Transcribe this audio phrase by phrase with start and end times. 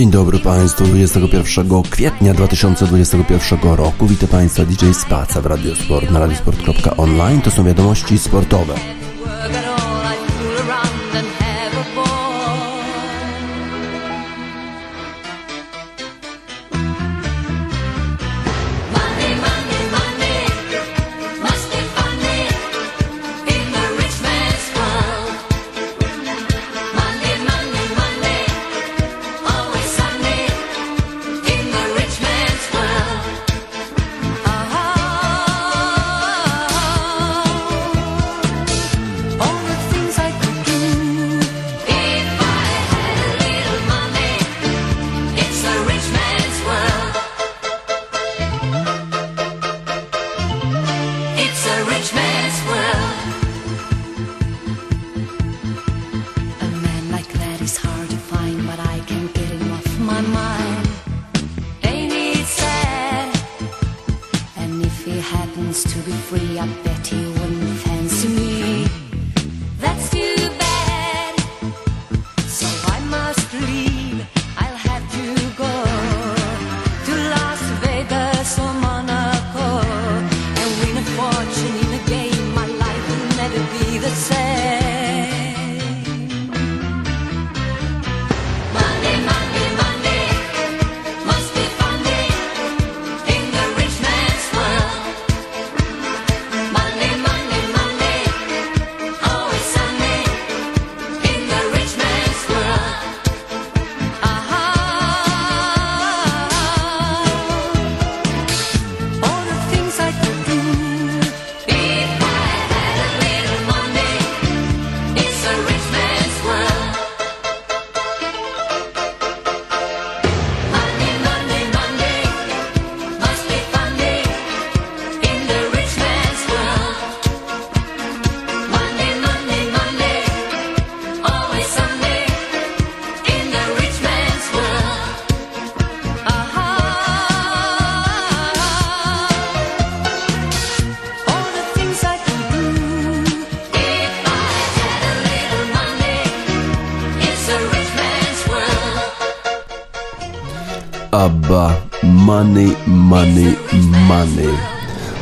[0.00, 4.06] Dzień dobry Państwu, 21 kwietnia 2021 roku.
[4.06, 7.40] Witam Państwa DJ Spaca w Radiosport na radiosport.online.
[7.42, 8.99] To są wiadomości sportowe.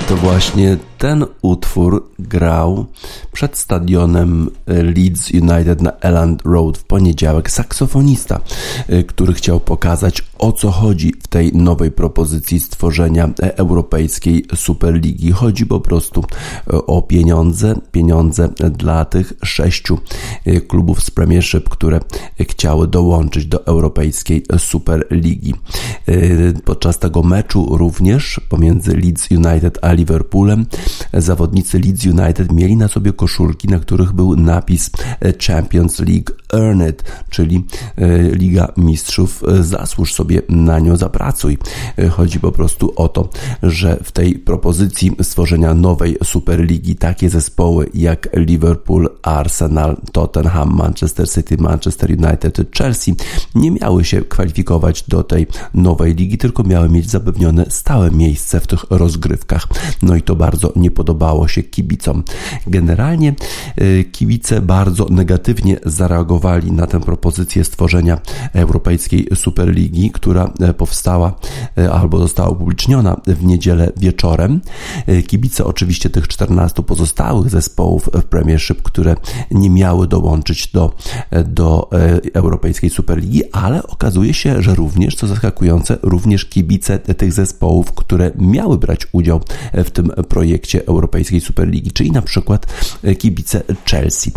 [0.08, 2.86] To właśnie ten utwór grał
[3.32, 7.50] przed stadionem Leeds United na Elland Road w poniedziałek.
[7.50, 8.40] Saksofonista,
[8.90, 15.32] y, który chciał pokazać o co chodzi tej nowej propozycji stworzenia Europejskiej Superligi.
[15.32, 19.98] Chodzi po prostu y, o pieniądze, pieniądze dla tych sześciu
[20.68, 22.00] klubów z Premiership, które
[22.40, 25.54] chciały dołączyć do Europejskiej Superligi.
[26.64, 30.66] Podczas tego meczu również pomiędzy Leeds United a Liverpoolem
[31.12, 34.90] zawodnicy Leeds United mieli na sobie koszulki, na których był napis
[35.46, 37.64] Champions League Earn It, czyli
[37.96, 39.44] e, Liga Mistrzów.
[39.48, 41.17] E, zasłuż sobie na nią, zapracuj.
[41.98, 43.28] E, chodzi po prostu o to,
[43.62, 51.56] że w tej propozycji stworzenia nowej Superligi takie zespoły jak Liverpool, Arsenal, Tottenham, Manchester City,
[51.56, 53.14] Manchester United, Chelsea
[53.54, 58.66] nie miały się kwalifikować do tej nowej ligi, tylko miały mieć zapewnione stałe miejsce w
[58.66, 59.66] tych rozgrywkach.
[60.02, 62.22] No i to bardzo nie podobało się kibicom.
[62.66, 63.34] Generalnie
[64.12, 68.18] kibice bardzo negatywnie zareagowali na tę propozycję stworzenia
[68.52, 70.74] Europejskiej Superligi, która e,
[71.78, 74.60] e, albo została upubliczniona w niedzielę wieczorem.
[75.06, 79.16] E, kibice oczywiście tych 14 pozostałych zespołów w Premiership, które
[79.50, 80.92] nie miały dołączyć do,
[81.44, 81.90] do
[82.34, 88.78] Europejskiej Superligi, ale okazuje się, że również, co zaskakujące, również kibice tych zespołów, które miały
[88.78, 89.40] brać udział
[89.72, 92.66] w tym projekcie Europejskiej Superligi, czyli na przykład
[93.18, 94.32] kibice Chelsea.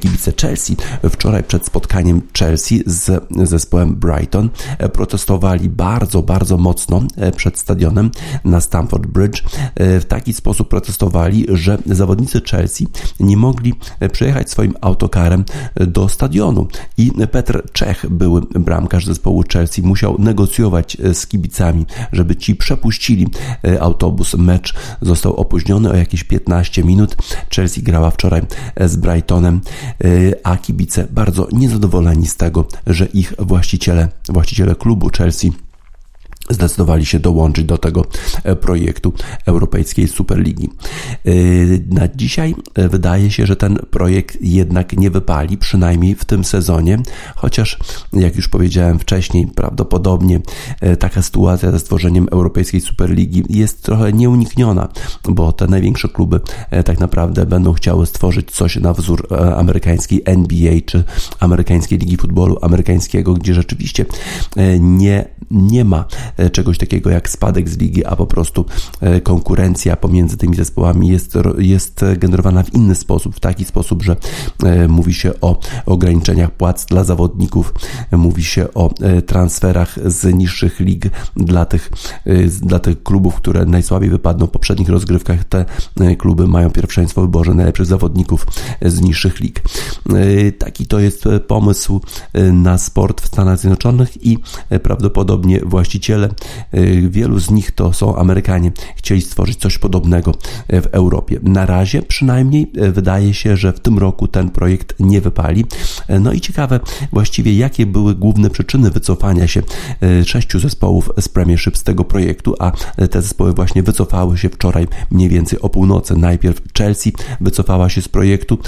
[0.00, 0.76] Kibice Chelsea
[1.10, 8.10] wczoraj przed spotkaniem Chelsea z zespołem Brighton e, protestowali bardzo, bardzo mocno e, przed stadionem
[8.44, 9.42] na Stamford Bridge.
[9.74, 12.88] E, w taki sposób protestowali, że zawodnicy Chelsea
[13.20, 13.74] nie mogli
[14.12, 16.68] przejechać swoim autokarem do stadionu
[16.98, 23.28] i Petr Czech, były bramkarz zespołu Chelsea, musiał negocjować z kibicami, żeby ci przepuścili
[23.80, 24.34] autobus.
[24.34, 27.16] Mecz został opóźniony o jakieś 15 minut.
[27.54, 28.42] Chelsea grała wczoraj
[28.80, 29.60] z Brightonem,
[30.44, 35.52] a kibice bardzo bardzo niezadowoleni z tego, że ich właściciele, właściciele klubu Chelsea
[36.50, 38.04] zdecydowali się dołączyć do tego
[38.60, 39.12] projektu
[39.46, 40.70] Europejskiej Superligi.
[41.90, 46.98] Na dzisiaj wydaje się, że ten projekt jednak nie wypali, przynajmniej w tym sezonie,
[47.36, 47.78] chociaż
[48.12, 50.40] jak już powiedziałem wcześniej, prawdopodobnie
[50.98, 54.88] taka sytuacja ze stworzeniem Europejskiej Superligi jest trochę nieunikniona,
[55.28, 56.40] bo te największe kluby
[56.84, 61.04] tak naprawdę będą chciały stworzyć coś na wzór amerykańskiej NBA czy
[61.40, 64.04] amerykańskiej ligi futbolu amerykańskiego, gdzie rzeczywiście
[64.56, 66.04] e, nie, nie ma
[66.35, 68.64] e, czegoś takiego jak spadek z ligi, a po prostu
[69.00, 74.16] e, konkurencja pomiędzy tymi zespołami jest, jest generowana w inny sposób, w taki sposób, że
[74.88, 77.74] mówi się o ograniczeniach płac dla zawodników,
[78.12, 78.90] mówi się o
[79.26, 81.06] transferach z niższych lig
[81.36, 81.90] dla tych,
[82.62, 85.44] dla tych klubów, które najsłabiej wypadną w poprzednich rozgrywkach.
[85.44, 85.64] Te
[86.18, 88.46] kluby mają pierwszeństwo w wyborze najlepszych zawodników
[88.82, 89.62] z niższych lig.
[90.58, 92.00] Taki to jest pomysł
[92.52, 94.38] na sport w Stanach Zjednoczonych i
[94.82, 96.25] prawdopodobnie właściciele,
[97.08, 100.32] wielu z nich to są Amerykanie, chcieli stworzyć coś podobnego
[100.68, 101.40] w Europie.
[101.42, 105.64] Na razie przynajmniej wydaje się, że w tym roku ten projekt nie wypali.
[106.20, 106.80] No i ciekawe
[107.12, 109.62] właściwie, jakie były główne przyczyny wycofania się
[110.24, 112.72] sześciu zespołów z Premiership z tego projektu, a
[113.10, 116.16] te zespoły właśnie wycofały się wczoraj mniej więcej o północy.
[116.16, 118.58] Najpierw Chelsea wycofała się z projektu,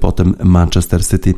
[0.00, 1.34] potem Manchester City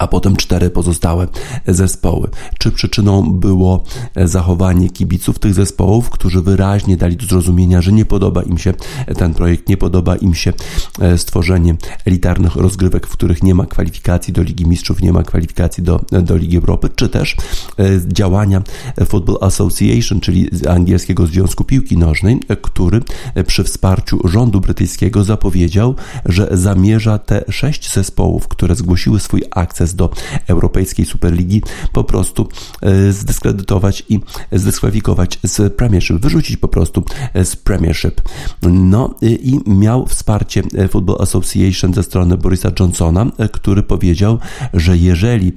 [0.00, 1.28] a potem cztery pozostałe
[1.66, 2.28] zespoły.
[2.58, 3.84] Czy przyczyną było
[4.16, 8.74] zachowanie kibiców tych zespołów, którzy wyraźnie dali do zrozumienia, że nie podoba im się
[9.16, 10.52] ten projekt, nie podoba im się
[11.00, 15.82] e, stworzenie elitarnych rozgrywek, w których nie ma kwalifikacji do Ligi Mistrzów, nie ma kwalifikacji
[15.82, 17.36] do, do Ligi Europy, czy też
[17.78, 18.62] e, działania
[19.06, 23.00] Football Association, czyli angielskiego Związku Piłki Nożnej, który
[23.46, 25.94] przy wsparciu rządu brytyjskiego zapowiedział,
[26.24, 30.10] że zamierza te sześć zespołów, które zgłosiły swój akces do
[30.46, 32.48] Europejskiej Superligi po prostu
[32.82, 34.20] e, zdyskredytować i
[34.52, 37.04] zdyskwalifikować z Premiership, wyrzucić po prostu
[37.34, 38.20] e, z Premiership.
[38.62, 44.38] No i miał wsparcie e, Football Association ze strony Borisa Johnsona, który powiedział,
[44.74, 45.52] że jeżeli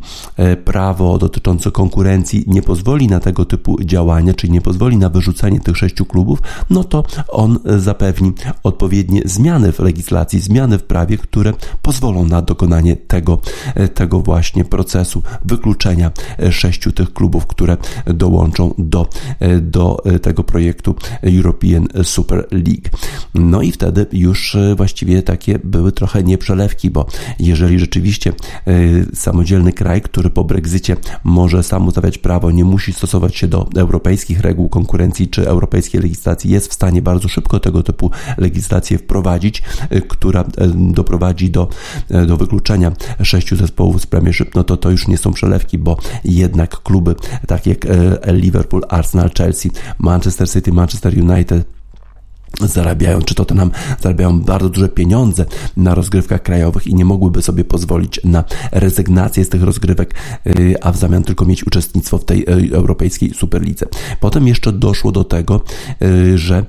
[0.65, 5.77] prawo dotyczące konkurencji nie pozwoli na tego typu działania, czyli nie pozwoli na wyrzucenie tych
[5.77, 6.39] sześciu klubów,
[6.69, 8.33] no to on zapewni
[8.63, 13.39] odpowiednie zmiany w legislacji, zmiany w prawie, które pozwolą na dokonanie tego,
[13.94, 20.44] tego właśnie procesu wykluczenia e, sześciu tych klubów, które dołączą do, e, do e, tego
[20.44, 22.89] projektu European Super League.
[23.36, 27.06] No i wtedy już właściwie takie były trochę nieprzelewki, bo
[27.39, 28.33] jeżeli rzeczywiście
[29.13, 34.39] samodzielny kraj, który po Brexicie może sam ustawiać prawo, nie musi stosować się do europejskich
[34.39, 39.63] reguł konkurencji czy europejskiej legislacji, jest w stanie bardzo szybko tego typu legislację wprowadzić,
[40.07, 40.44] która
[40.75, 41.68] doprowadzi do,
[42.27, 42.92] do wykluczenia
[43.24, 47.15] sześciu zespołów z Premiership, no to to już nie są przelewki, bo jednak kluby
[47.47, 51.82] takie jak e, Liverpool, Arsenal, Chelsea, Manchester City, Manchester United
[52.61, 53.71] zarabiają, czy to nam
[54.01, 55.45] zarabiają bardzo duże pieniądze
[55.77, 60.15] na rozgrywkach krajowych i nie mogłyby sobie pozwolić na rezygnację z tych rozgrywek,
[60.47, 63.85] y, a w zamian tylko mieć uczestnictwo w tej y, europejskiej superlidze.
[64.19, 65.61] Potem jeszcze doszło do tego,
[66.01, 66.65] y, że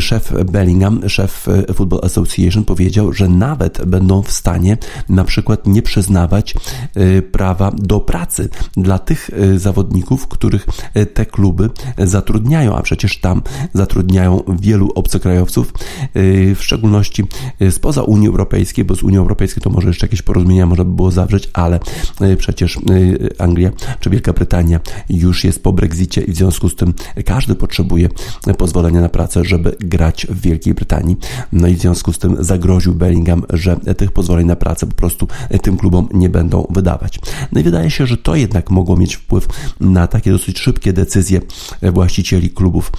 [0.00, 6.54] szef Bellingham, szef Football Association powiedział, że nawet będą w stanie na przykład nie przyznawać
[7.32, 10.66] prawa do pracy dla tych zawodników, których
[11.14, 13.42] te kluby zatrudniają, a przecież tam
[13.74, 15.72] zatrudniają wielu obcokrajowców krajowców,
[16.16, 17.24] y, w szczególności
[17.62, 20.90] y, spoza Unii Europejskiej, bo z Unii Europejskiej to może jeszcze jakieś porozumienia można by
[20.90, 21.80] było zawrzeć, ale
[22.22, 22.78] y, przecież
[23.38, 28.08] Anglia czy Wielka Brytania już jest po Brexicie i w związku z tym każdy potrzebuje
[28.58, 31.16] pozwolenia na pracę, żeby grać w Wielkiej Brytanii.
[31.52, 35.28] No i w związku z tym zagroził Bellingham, że tych pozwoleń na pracę po prostu
[35.62, 37.18] tym klubom nie będą wydawać.
[37.52, 39.48] No i wydaje się, że to jednak mogło mieć wpływ
[39.80, 41.40] na takie dosyć szybkie decyzje
[41.82, 42.92] właścicieli klubów,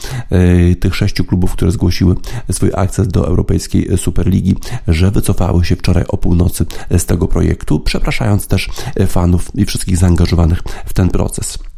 [0.80, 2.13] tych sześciu klubów, które zgłosiły
[2.52, 4.56] swój akces do Europejskiej Superligi,
[4.88, 6.66] że wycofały się wczoraj o północy
[6.98, 8.70] z tego projektu, przepraszając też
[9.08, 11.73] fanów i wszystkich zaangażowanych w ten proces.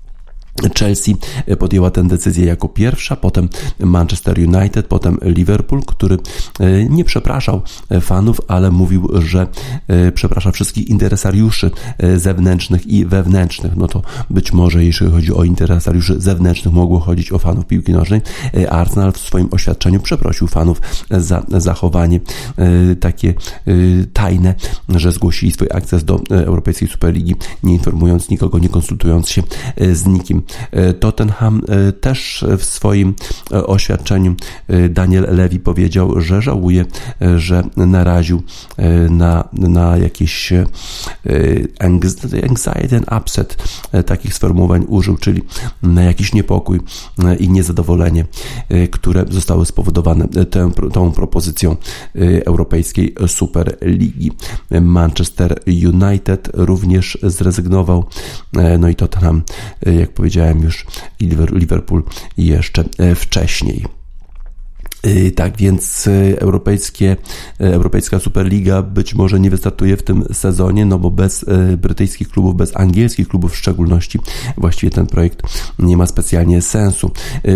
[0.79, 1.15] Chelsea
[1.59, 6.17] podjęła tę decyzję jako pierwsza, potem Manchester United, potem Liverpool, który
[6.59, 7.61] e, nie przepraszał
[8.01, 9.47] fanów, ale mówił, że
[9.87, 13.75] e, przeprasza wszystkich interesariuszy e, zewnętrznych i wewnętrznych.
[13.75, 18.21] No to być może, jeśli chodzi o interesariuszy zewnętrznych, mogło chodzić o fanów piłki nożnej.
[18.69, 22.19] Arsenal w swoim oświadczeniu przeprosił fanów za zachowanie
[22.99, 23.33] takie
[24.13, 24.55] tajne,
[24.89, 29.43] że zgłosili swój akces do Europejskiej Superligi, nie informując nikogo, nie konsultując się
[29.93, 30.44] z nikim.
[30.99, 31.61] Tottenham
[32.01, 33.13] też w swoim
[33.51, 34.35] oświadczeniu
[34.89, 36.85] Daniel Levy powiedział, że żałuje,
[37.37, 38.43] że naraził
[39.09, 40.53] na, na jakieś
[41.79, 43.57] anxiety and upset,
[44.05, 45.41] takich sformułowań użył, czyli
[45.83, 46.79] na jakiś niepokój
[47.39, 48.25] i niezadowolenie,
[48.91, 51.75] które zostały spowodowane tą, tą propozycją
[52.45, 54.31] Europejskiej Superligi.
[54.81, 58.05] Manchester United również zrezygnował,
[58.79, 59.41] no i Tottenham,
[59.85, 60.85] jak powiedziałem już,
[61.51, 62.03] Liverpool
[62.37, 62.83] jeszcze
[63.15, 63.85] wcześniej.
[65.05, 67.15] Y, tak więc y, europejskie,
[67.61, 71.45] y, Europejska Superliga być może nie wystartuje w tym sezonie, no bo bez
[71.77, 74.19] brytyjskich klubów, bez angielskich klubów w szczególności,
[74.57, 75.41] właściwie ten projekt
[75.79, 77.11] nie ma specjalnie sensu.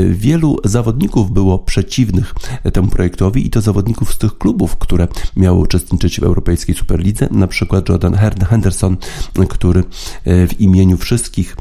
[0.09, 2.33] Wielu zawodników było przeciwnych
[2.73, 7.47] temu projektowi i to zawodników z tych klubów, które miały uczestniczyć w Europejskiej Superlidze, na
[7.47, 8.15] przykład Jordan
[8.49, 8.97] Henderson,
[9.49, 9.83] który
[10.25, 11.55] w imieniu wszystkich,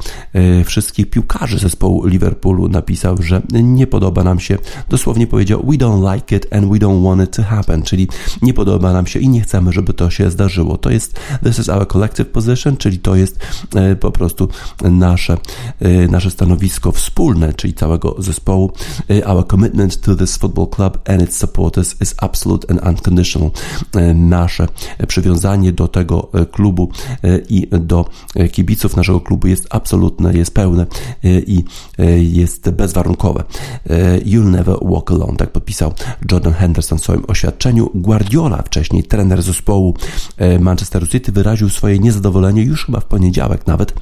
[0.64, 6.36] wszystkich piłkarzy zespołu Liverpoolu napisał, że nie podoba nam się, dosłownie powiedział, we don't like
[6.36, 8.08] it and we don't want it to happen, czyli
[8.42, 10.78] nie podoba nam się i nie chcemy, żeby to się zdarzyło.
[10.78, 13.38] To jest this is our collective position, czyli to jest
[13.74, 14.48] e, po prostu
[14.82, 15.36] nasze,
[15.80, 18.72] e, nasze stanowisko wspólne, czyli całego zespołu.
[19.10, 23.50] E, our commitment to this football club and its supporters is absolute and unconditional.
[24.14, 24.68] Nasze
[25.08, 26.90] przywiązanie do tego klubu
[27.48, 28.04] i do
[28.52, 30.86] kibiców naszego klubu jest absolutne, jest pełne
[31.46, 31.64] i
[32.36, 33.44] jest bezwarunkowe.
[34.24, 35.92] You'll never walk alone, tak podpisał
[36.32, 37.90] Jordan Henderson w swoim oświadczeniu.
[37.94, 39.94] Guardiola, wcześniej trener zespołu
[40.36, 43.94] e, Manchester City, wyraził swoje niezadowolenie już chyba w poniedziałek nawet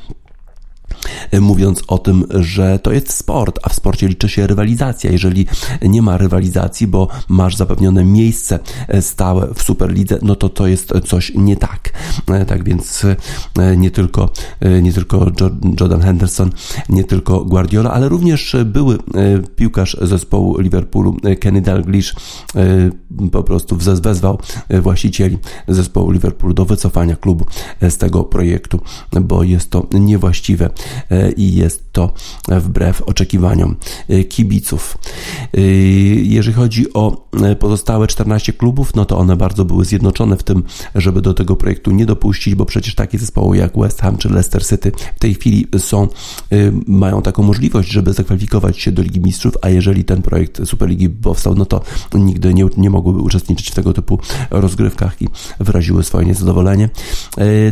[1.40, 5.10] mówiąc o tym, że to jest sport, a w sporcie liczy się rywalizacja.
[5.10, 5.46] Jeżeli
[5.82, 8.58] nie ma rywalizacji, bo masz zapewnione miejsce
[9.00, 11.92] stałe w Superlidze, no to to jest coś nie tak.
[12.46, 13.04] Tak więc
[13.58, 15.26] e, nie tylko, e, nie tylko
[15.80, 16.50] Jordan Henderson,
[16.88, 18.98] nie tylko Guardiola, ale również były e,
[19.56, 22.14] piłkarz zespołu Liverpoolu Kenny Dalglish
[23.32, 24.38] po prostu wezwał
[24.82, 27.46] właścicieli zespołu Liverpoolu do wycofania klubu
[27.80, 28.80] z tego projektu,
[29.20, 30.70] bo jest to niewłaściwe E,
[31.36, 32.12] i jest to
[32.48, 33.76] wbrew oczekiwaniom
[34.08, 34.98] e, kibiców.
[35.54, 35.60] E,
[36.22, 37.26] jeżeli chodzi o
[37.58, 40.62] pozostałe 14 klubów, no to one bardzo były zjednoczone w tym,
[40.94, 44.66] żeby do tego projektu nie dopuścić, bo przecież takie zespoły jak West Ham czy Leicester
[44.66, 46.08] City w tej chwili są,
[46.86, 51.54] mają taką możliwość, żeby zakwalifikować się do Ligi Mistrzów, a jeżeli ten projekt Superligi powstał,
[51.54, 51.80] no to
[52.14, 54.18] nigdy nie, nie mogłyby uczestniczyć w tego typu
[54.50, 55.28] rozgrywkach i
[55.60, 56.88] wyraziły swoje niezadowolenie.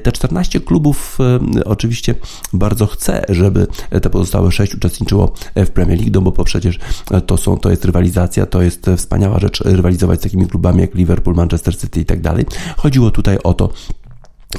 [0.03, 1.19] Te 14 klubów
[1.65, 2.15] oczywiście
[2.53, 3.67] bardzo chce, żeby
[4.03, 6.79] te pozostałe sześć uczestniczyło w Premier League, no bo przecież
[7.27, 11.37] to, są, to jest rywalizacja, to jest wspaniała rzecz rywalizować z takimi klubami jak Liverpool,
[11.37, 12.47] Manchester City i tak dalej.
[12.77, 13.71] Chodziło tutaj o to,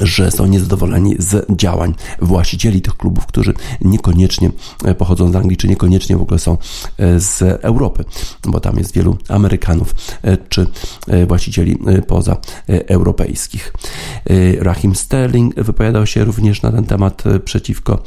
[0.01, 4.51] że są niezadowoleni z działań właścicieli tych klubów, którzy niekoniecznie
[4.85, 6.57] e, pochodzą z Anglii, czy niekoniecznie w ogóle są
[6.97, 8.05] e, z Europy,
[8.47, 10.67] bo tam jest wielu Amerykanów e, czy
[11.27, 12.37] właścicieli poza
[12.67, 13.73] europejskich.
[14.59, 18.03] Rahim Sterling wypowiadał się również na ten temat przeciwko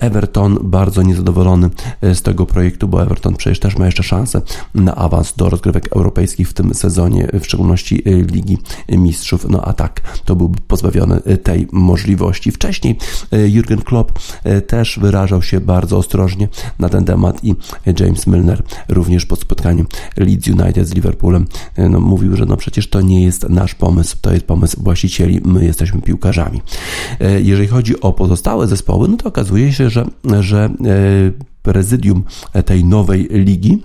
[0.00, 1.70] Everton, bardzo niezadowolony
[2.02, 4.42] z tego projektu, bo Everton przecież też ma jeszcze szansę
[4.74, 10.00] na awans do rozgrywek europejskich w tym sezonie, w szczególności Ligi Mistrzów, no a tak,
[10.24, 12.52] to byłby pozbawiony Y, tej możliwości.
[12.52, 12.96] Wcześniej
[13.34, 17.54] y, Jurgen Klopp y, też wyrażał się bardzo ostrożnie na ten temat i
[18.00, 19.84] James Milner również po spotkaniu
[20.16, 21.46] Leeds United z Liverpoolem
[21.78, 25.64] no, mówił, że no przecież to nie jest nasz pomysł, to jest pomysł właścicieli, my
[25.64, 26.62] jesteśmy piłkarzami.
[27.42, 30.06] Jeżeli chodzi o pozostałe zespoły, no to okazuje się, że,
[30.40, 30.70] że
[31.62, 32.24] prezydium
[32.64, 33.82] tej nowej ligi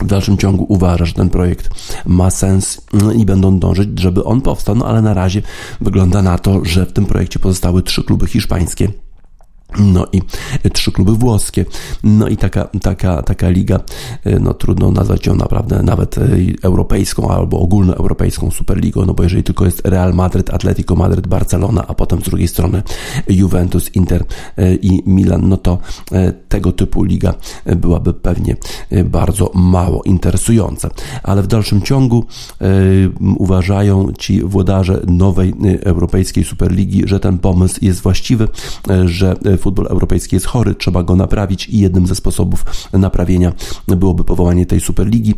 [0.00, 1.70] w dalszym ciągu uważa, że ten projekt
[2.06, 2.80] ma sens
[3.16, 5.42] i będą dążyć, żeby on powstał, no ale na razie
[5.80, 8.88] wygląda na to, że w tym projekcie pozostały trzy kluby hiszpańskie
[9.78, 10.22] no i
[10.72, 11.64] trzy kluby włoskie.
[12.02, 13.80] No i taka, taka, taka liga,
[14.24, 16.28] e, no trudno nazwać ją naprawdę nawet e,
[16.62, 21.94] europejską albo ogólnoeuropejską superligą, no bo jeżeli tylko jest Real Madrid, Atletico Madrid, Barcelona, a
[21.94, 22.82] potem z drugiej strony
[23.28, 24.24] Juventus, Inter
[24.56, 25.78] e, i Milan, no to
[26.48, 27.34] tego typu liga
[27.76, 28.56] byłaby pewnie
[29.04, 30.90] bardzo mało interesująca.
[31.22, 32.24] Ale w dalszym ciągu
[33.38, 38.48] uważają ci włodarze nowej europejskiej superligi, że ten pomysł jest właściwy,
[39.04, 43.52] że futbol europejski jest chory, trzeba go naprawić i jednym ze sposobów naprawienia
[43.88, 45.34] byłoby powołanie tej Superligi,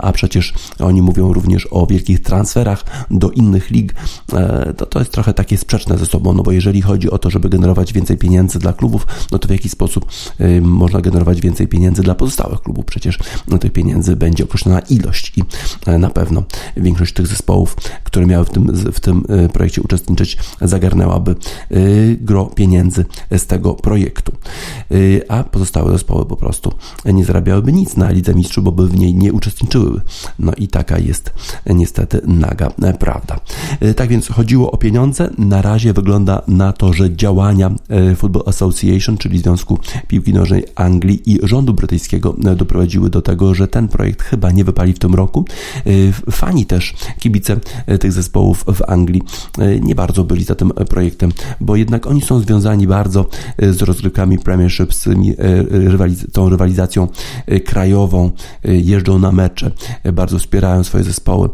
[0.00, 3.94] a przecież oni mówią również o wielkich transferach do innych lig,
[4.32, 7.30] e, to to jest trochę takie sprzeczne ze sobą, no bo jeżeli chodzi o to,
[7.30, 10.06] żeby generować więcej pieniędzy dla klubów, no to w jaki sposób
[10.38, 12.84] e, można generować więcej pieniędzy dla pozostałych klubów?
[12.84, 15.42] Przecież no, tych pieniędzy będzie określona ilość i
[15.86, 16.42] e, na pewno
[16.76, 21.34] większość tych zespołów, które miały w tym, w tym projekcie uczestniczyć, zagarnęłaby
[22.20, 24.32] gro pieniędzy z tego projektu.
[25.28, 26.72] A pozostałe zespoły po prostu
[27.04, 30.00] nie zarabiałyby nic na Lidze Mistrzów, bo by w niej nie uczestniczyły.
[30.38, 31.32] No i taka jest
[31.66, 33.40] niestety naga prawda.
[33.96, 35.30] Tak więc chodziło o pieniądze.
[35.38, 37.70] Na razie wygląda na to, że działania
[38.16, 43.88] Football Association, czyli Związku Piłki Nożnej Anglii i rządu brytyjskiego doprowadziły do tego, że ten
[43.88, 45.44] projekt chyba nie wypali w tym roku.
[46.30, 47.56] Fani też, kibice
[48.00, 49.22] tych zespołów w Anglii
[49.80, 53.26] nie bardzo byli za tym projektem, bo jednak oni są związani bardzo
[53.58, 55.08] z rozgrywkami Premiership, z
[56.32, 57.08] tą rywalizacją
[57.64, 58.30] krajową,
[58.64, 59.70] jeżdżą na mecze,
[60.12, 61.48] bardzo wspierają swoje zespoły,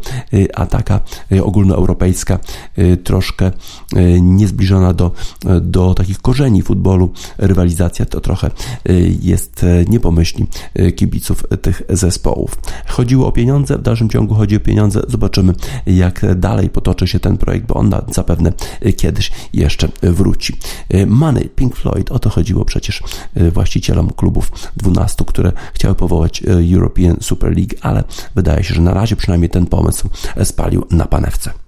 [0.55, 0.99] a taka
[1.43, 2.39] ogólnoeuropejska,
[3.03, 3.51] troszkę
[4.21, 5.11] niezbliżona do,
[5.61, 8.51] do takich korzeni futbolu rywalizacja to trochę
[9.21, 10.47] jest niepomyślni
[10.95, 12.57] kibiców tych zespołów.
[12.87, 15.01] Chodziło o pieniądze, w dalszym ciągu chodzi o pieniądze.
[15.07, 15.53] Zobaczymy,
[15.85, 18.53] jak dalej potoczy się ten projekt, bo on zapewne
[18.97, 20.53] kiedyś jeszcze wróci.
[21.07, 23.03] Money, Pink Floyd, o to chodziło przecież
[23.35, 26.43] właścicielom klubów 12, które chciały powołać
[26.73, 28.03] European Super League, ale
[28.35, 30.09] wydaje się, że na razie przynajmniej ten pomysł
[30.43, 31.66] spalił na panewce.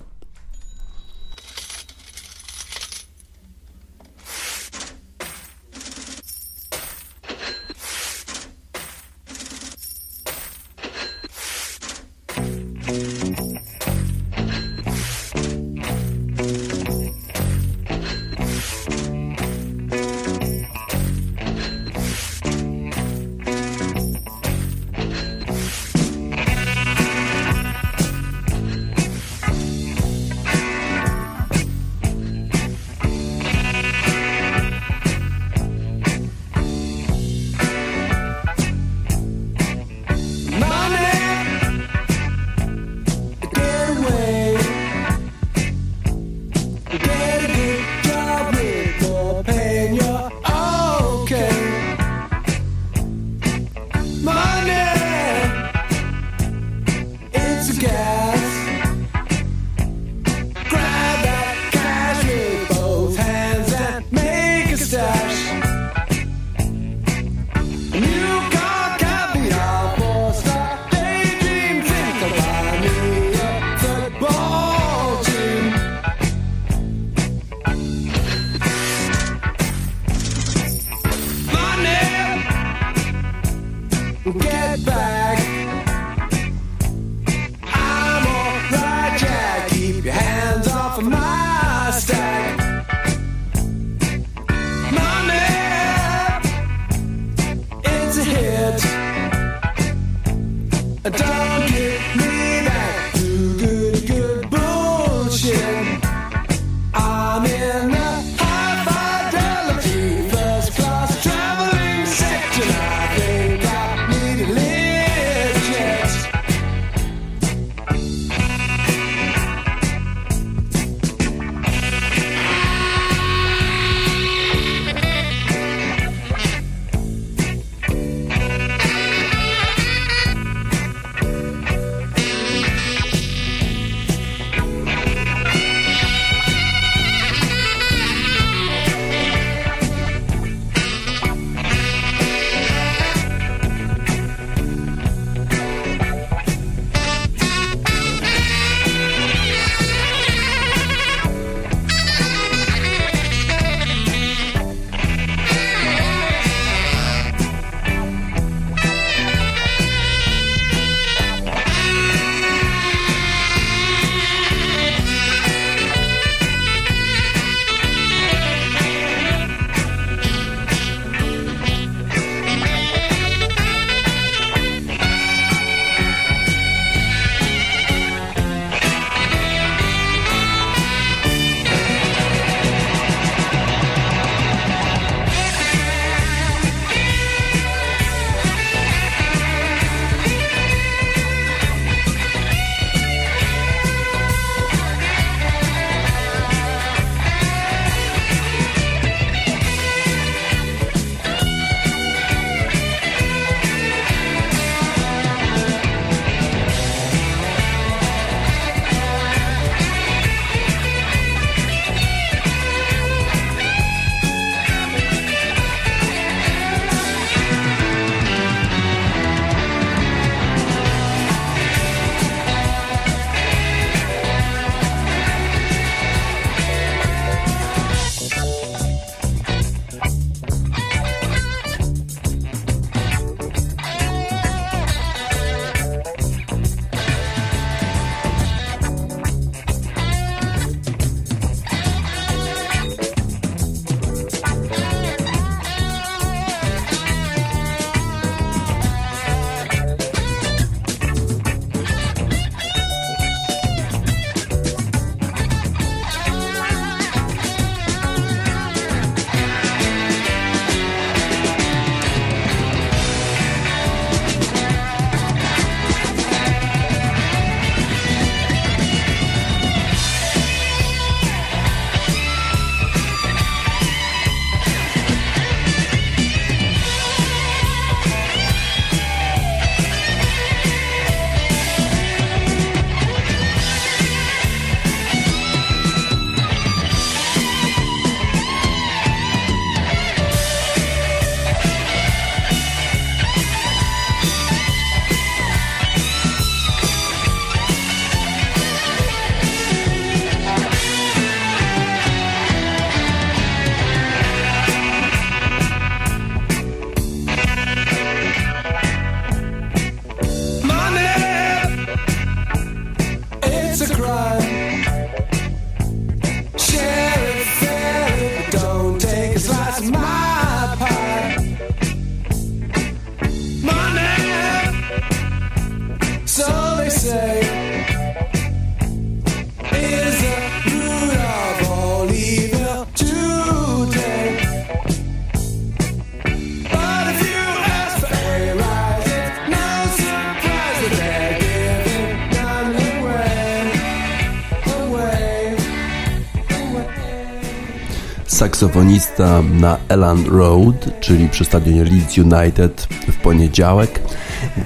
[349.59, 354.01] Na Elland Road, czyli przy stadionie Leeds United w poniedziałek,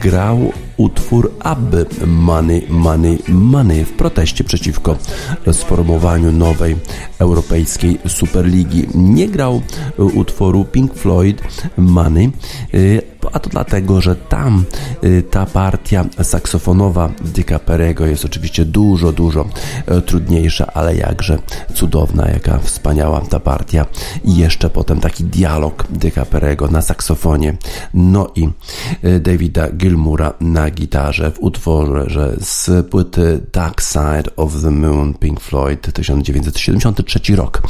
[0.02, 4.98] grał utwór Aby Money, Money, Money w proteście przeciwko
[5.52, 6.76] sformowaniu nowej
[7.20, 8.88] europejskiej Superligi.
[8.96, 9.62] Nie grał
[9.98, 11.42] utworu Pink Floyd
[11.78, 12.32] Money,
[13.34, 14.64] a to dlatego, że tam
[15.04, 19.46] y, ta partia saksofonowa Dicka Perego jest oczywiście dużo, dużo
[19.86, 21.40] e, trudniejsza, ale jakże
[21.74, 23.86] cudowna, jaka wspaniała ta partia.
[24.24, 27.58] I jeszcze potem taki dialog Dicka Perego na saksofonie,
[27.94, 28.50] no i
[29.04, 35.40] e, Davida Gilmura na gitarze w utworze z płyty Dark Side of the Moon Pink
[35.40, 37.62] Floyd 1973 rok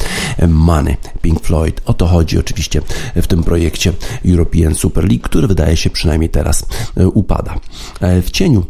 [0.47, 2.81] Money Pink Floyd o to chodzi oczywiście
[3.15, 3.93] w tym projekcie
[4.25, 6.65] European Super League, który wydaje się przynajmniej teraz
[6.97, 7.55] e, upada.
[8.01, 8.65] E, w cieniu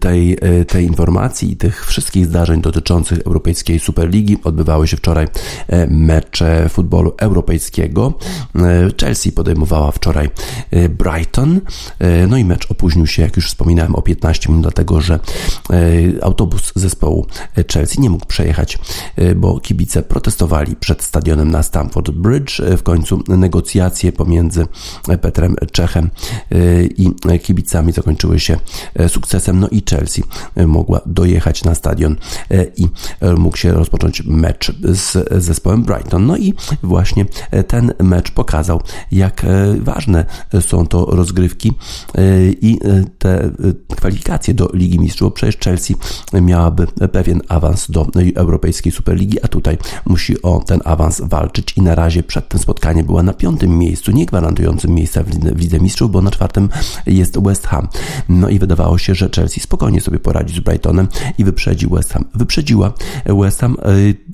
[0.00, 5.26] tej, y, tej informacji i tych wszystkich zdarzeń dotyczących Europejskiej Superligi odbywały się wczoraj
[5.68, 8.14] e, mecze futbolu europejskiego.
[8.54, 8.60] E,
[9.00, 10.30] Chelsea podejmowała wczoraj
[10.70, 11.60] e, Brighton,
[12.28, 15.18] no i mecz opóźnił się, jak już wspominałem, o 15 minut, dlatego że
[16.22, 17.26] autobus zespołu
[17.72, 18.78] Chelsea nie mógł przejechać,
[19.36, 22.60] bo kibice protestowali przed stadionem na Stamford Bridge.
[22.76, 24.66] W końcu negocjacje pomiędzy
[25.20, 26.10] Petrem Czechem
[26.96, 28.56] i kibicami zakończyły się
[29.08, 29.60] sukcesem sukcesem.
[29.60, 30.22] No i Chelsea
[30.54, 32.16] e, mogła dojechać na stadion
[32.50, 32.88] e, i
[33.20, 36.26] e, mógł się rozpocząć mecz z zespołem Brighton.
[36.26, 37.26] No i właśnie
[37.66, 39.46] ten mecz pokazał, jak
[39.80, 40.24] ważne
[40.60, 41.72] są to rozgrywki
[42.60, 42.78] i
[43.18, 43.50] te
[43.96, 45.32] kwalifikacje do Ligi Mistrzów.
[45.32, 45.94] Przecież Chelsea
[46.32, 51.94] miałaby pewien awans do Europejskiej Superligi, a tutaj musi o ten awans walczyć i na
[51.94, 56.22] razie przed tym spotkaniem była na piątym miejscu, nie gwarantującym miejsca w Lidze Mistrzów, bo
[56.22, 56.68] na czwartym
[57.06, 57.88] jest West Ham.
[58.28, 62.24] No i wydawało się, że Chelsea spokojnie sobie poradzi z Brightonem i wyprzedzi West Ham.
[62.34, 62.92] Wyprzedziła
[63.26, 63.76] West Ham,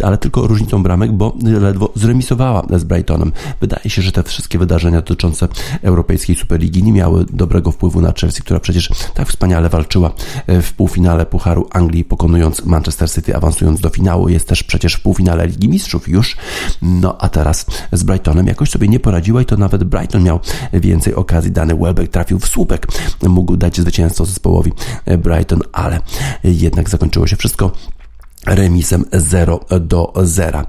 [0.01, 3.33] e, ale tylko różnicą bramek, bo ledwo zremisowała z Brightonem.
[3.61, 5.49] Wydaje się, że te wszystkie wydarzenia dotyczące
[5.83, 10.13] Europejskiej Superligi nie miały dobrego wpływu na Chelsea, która przecież tak wspaniale walczyła
[10.47, 14.29] e, w półfinale Pucharu Anglii, pokonując Manchester City, awansując do finału.
[14.29, 16.37] Jest też przecież w półfinale Ligi Mistrzów już.
[16.83, 20.41] No a teraz z Brightonem jakoś sobie nie poradziła i to nawet Brighton miał
[20.73, 21.51] więcej okazji.
[21.51, 22.87] Dany Welbeck trafił w słupek,
[23.23, 24.73] mógł dać zwycięstwo zespołowi
[25.19, 26.01] Brighton, ale
[26.45, 27.73] jednak zakończyło się wszystko
[28.47, 30.63] remisem 0 do 0.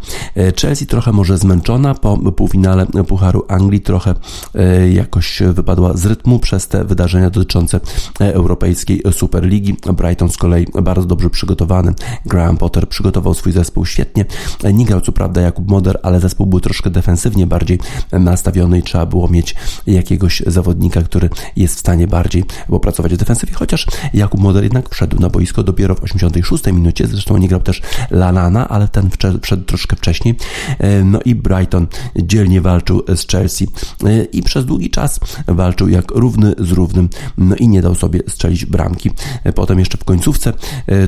[0.62, 4.16] Chelsea trochę może zmęczona po półfinale Pucharu Anglii, trochę
[4.56, 7.80] e, jakoś wypadła z rytmu przez te wydarzenia dotyczące
[8.20, 9.76] Europejskiej Superligi.
[9.98, 11.94] Brighton z kolei bardzo dobrze przygotowany.
[12.26, 14.26] Graham Potter przygotował swój zespół świetnie.
[14.74, 17.80] Nie grał co prawda Jakub Moder, ale zespół był troszkę defensywnie bardziej
[18.12, 19.56] nastawiony i trzeba było mieć
[19.88, 25.20] jakiegoś zawodnika, który jest w stanie bardziej opracować w defensywie, chociaż Jakub Moder jednak wszedł
[25.20, 29.10] na boisko dopiero w 86 minucie, zresztą nie grał też Lanana, ale ten
[29.42, 30.36] wszedł troszkę wcześniej.
[30.80, 33.68] E, no i Brighton dzielnie walczył z Chelsea
[34.06, 38.20] e, i przez długi czas walczył jak równy z równym, no i nie dał sobie
[38.28, 39.12] strzelić bramki.
[39.44, 40.54] E, potem jeszcze w końcówce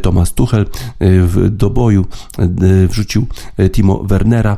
[0.01, 0.65] Thomas Tuchel
[1.49, 2.05] do boju
[2.89, 3.27] wrzucił
[3.71, 4.57] Timo Wernera,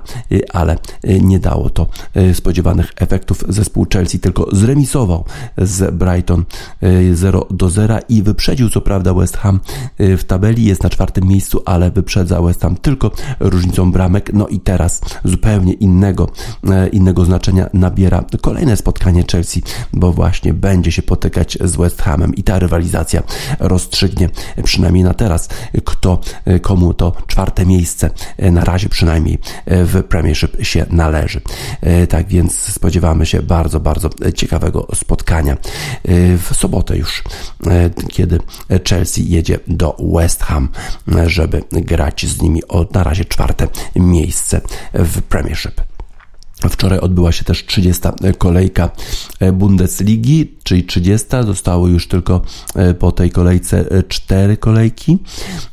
[0.54, 0.78] ale
[1.22, 1.88] nie dało to
[2.34, 3.44] spodziewanych efektów.
[3.50, 5.26] Zespół Chelsea tylko zremisował
[5.58, 6.46] z Brighton
[7.14, 9.60] 0 do 0 i wyprzedził co prawda West Ham
[10.00, 14.34] w tabeli, jest na czwartym miejscu, ale wyprzedza West Ham tylko różnicą bramek.
[14.34, 16.30] No i teraz zupełnie innego,
[16.70, 19.62] e, innego znaczenia nabiera kolejne spotkanie Chelsea,
[19.94, 23.24] bo właśnie będzie się potykać z West Hamem i ta rywalizacja
[23.60, 24.30] rozstrzygnie
[24.64, 25.50] przynajmniej na teraz,
[25.86, 31.42] kto e, komu to czwarte miejsce e, na razie przynajmniej w Premiership się należy.
[32.10, 35.58] Tak więc spodziewamy się bardzo, bardzo ciekawego spotkania
[36.38, 37.24] w sobotę już,
[38.10, 38.40] kiedy
[38.90, 40.70] Chelsea jedzie do West Ham,
[41.26, 44.62] żeby grać z nimi o na razie czwarte miejsce
[44.94, 45.89] w Premiership.
[46.70, 48.02] Wczoraj odbyła się też 30.
[48.38, 48.90] kolejka
[49.54, 51.28] Bundesligi, czyli 30.
[51.46, 52.42] Zostało już tylko
[52.76, 55.18] e, po tej kolejce 4 kolejki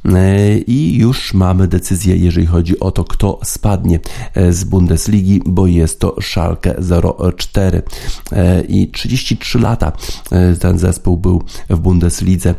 [0.04, 4.00] e, i już mamy decyzję, jeżeli chodzi o to, kto spadnie
[4.34, 6.74] e, z Bundesligi, bo jest to Schalke
[7.36, 7.82] 04
[8.68, 9.92] i 33 lata
[10.60, 12.54] ten zespół był w Bundeslidze.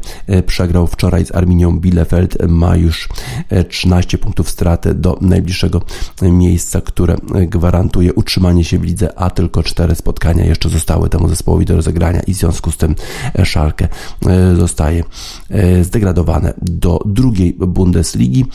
[0.46, 3.10] Przegrał wczoraj z Arminią Bielefeld, ma już
[3.70, 5.82] 13 punktów straty do najbliższego
[6.22, 7.16] miejsca, które
[7.48, 12.20] gwarantuje utrzymanie się w lidze, a tylko cztery spotkania jeszcze zostały temu zespołowi do rozegrania
[12.20, 12.96] i w związku z tym
[13.44, 13.88] Szalkę
[14.58, 15.04] zostaje
[15.82, 18.46] zdegradowane do drugiej Bundesligi.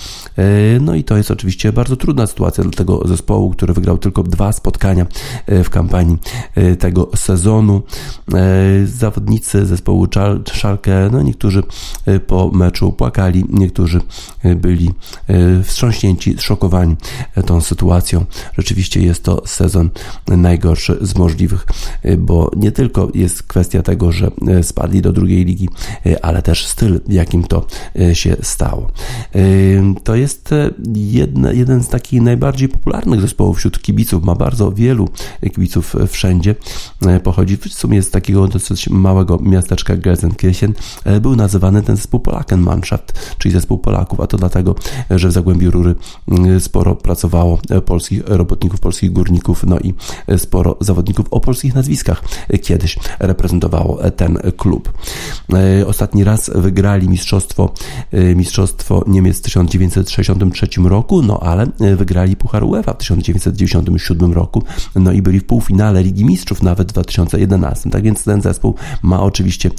[0.81, 4.53] No i to jest oczywiście bardzo trudna sytuacja dla tego zespołu, który wygrał tylko dwa
[4.53, 5.07] spotkania
[5.47, 6.19] w kampanii
[6.79, 7.83] tego sezonu.
[8.85, 10.07] Zawodnicy zespołu
[10.53, 11.63] Szalkę, no niektórzy
[12.27, 14.01] po meczu płakali, niektórzy
[14.57, 14.91] byli
[15.65, 16.97] wstrząśnięci, zszokowani
[17.47, 18.25] tą sytuacją.
[18.59, 19.91] Rzeczywiście jest to sezon
[20.29, 21.67] najgorszy z możliwych,
[22.19, 24.31] bo nie tylko jest kwestia tego, że
[24.63, 25.69] spadli do drugiej ligi,
[26.23, 27.67] ale też styl, jakim to
[28.13, 28.91] się stało.
[30.05, 30.51] To jest
[31.53, 34.25] jeden z takich najbardziej popularnych zespołów wśród kibiców.
[34.25, 35.09] Ma bardzo wielu
[35.55, 36.55] kibiców wszędzie.
[37.23, 40.75] Pochodzi w sumie z takiego dosyć małego miasteczka Gelsenkirchen.
[41.21, 44.75] Był nazywany ten zespół Polakenmannschaft, czyli zespół Polaków, a to dlatego,
[45.11, 45.95] że w Zagłębiu Rury
[46.59, 49.95] sporo pracowało polskich robotników, polskich górników, no i
[50.39, 52.23] sporo zawodników o polskich nazwiskach
[52.63, 54.93] kiedyś reprezentowało ten klub.
[55.87, 57.73] Ostatni raz wygrali mistrzostwo,
[58.37, 64.63] mistrzostwo Niemiec w 1963 roku, no ale wygrali Puchar UEFA w 1997 roku,
[64.95, 67.91] no i byli w półfinale Ligi Mistrzów nawet w 2011.
[67.91, 69.71] Tak więc ten zespół ma oczywiście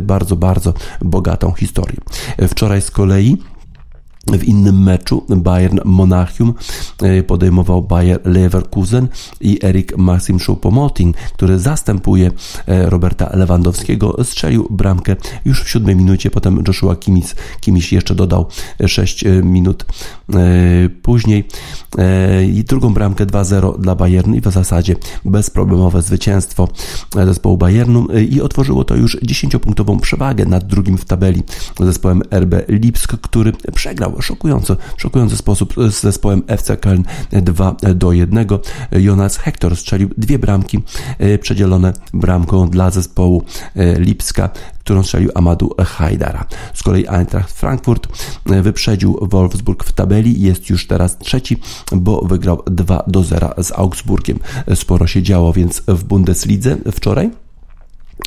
[0.00, 1.96] bardzo, bardzo bogatą historię.
[2.48, 3.36] Wczoraj z kolei
[4.32, 6.54] w innym meczu Bayern Monachium
[7.02, 9.08] e, podejmował Bayer Leverkusen
[9.40, 12.30] i Erik Maxim Choupo-Moting, który zastępuje
[12.66, 18.46] e, Roberta Lewandowskiego, strzelił bramkę już w siódmej minucie, potem Joshua Kimmich, Kimmich jeszcze dodał
[18.86, 19.86] 6 e, minut
[21.02, 21.48] później
[22.52, 26.68] i drugą bramkę 2-0 dla Bayernu i w zasadzie bezproblemowe zwycięstwo
[27.14, 31.42] zespołu Bayernu i otworzyło to już 10-punktową przewagę nad drugim w tabeli
[31.80, 38.46] zespołem RB Lipsk, który przegrał szokująco, szokujący sposób z zespołem FC Köln 2 do 1.
[38.92, 40.82] Jonas Hector strzelił dwie bramki
[41.18, 43.42] e, przedzielone bramką dla zespołu
[43.76, 44.48] e, Lipska,
[44.78, 46.44] którą strzelił Amadu Hajdara.
[46.74, 48.08] Z kolei Eintracht Frankfurt
[48.50, 51.56] e, wyprzedził Wolfsburg w tabeli i jest już teraz trzeci,
[51.92, 54.38] bo wygrał 2 do 0 z Augsburgiem.
[54.74, 57.43] Sporo się działo więc w Bundeslidze wczoraj.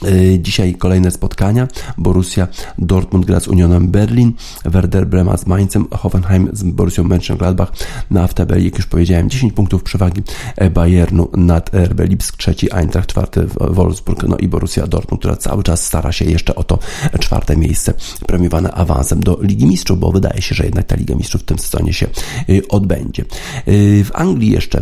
[0.06, 1.68] Y, dzisiaj kolejne spotkania.
[1.98, 2.48] Borussia
[2.78, 4.34] Dortmund gra z Unionem Berlin,
[4.66, 7.68] Werder Brema z Mainzem, Hoffenheim z Borussią Mönchengladbach.
[8.12, 10.22] Na w tabeli, jak już powiedziałem, 10 punktów przewagi
[10.56, 15.64] e, Bayernu nad RB Lipsk, trzeci Eintracht, czwarty Wolfsburg, no i Borussia Dortmund, która cały
[15.64, 16.80] czas stara się jeszcze o to
[17.20, 17.94] czwarte miejsce
[18.28, 21.60] premiowane awansem do Ligi Mistrzów, bo wydaje się, że jednak ta Liga Mistrzów w tym
[21.60, 22.08] sezonie się
[22.50, 23.26] y, odbędzie.
[23.68, 24.82] Y, w Anglii jeszcze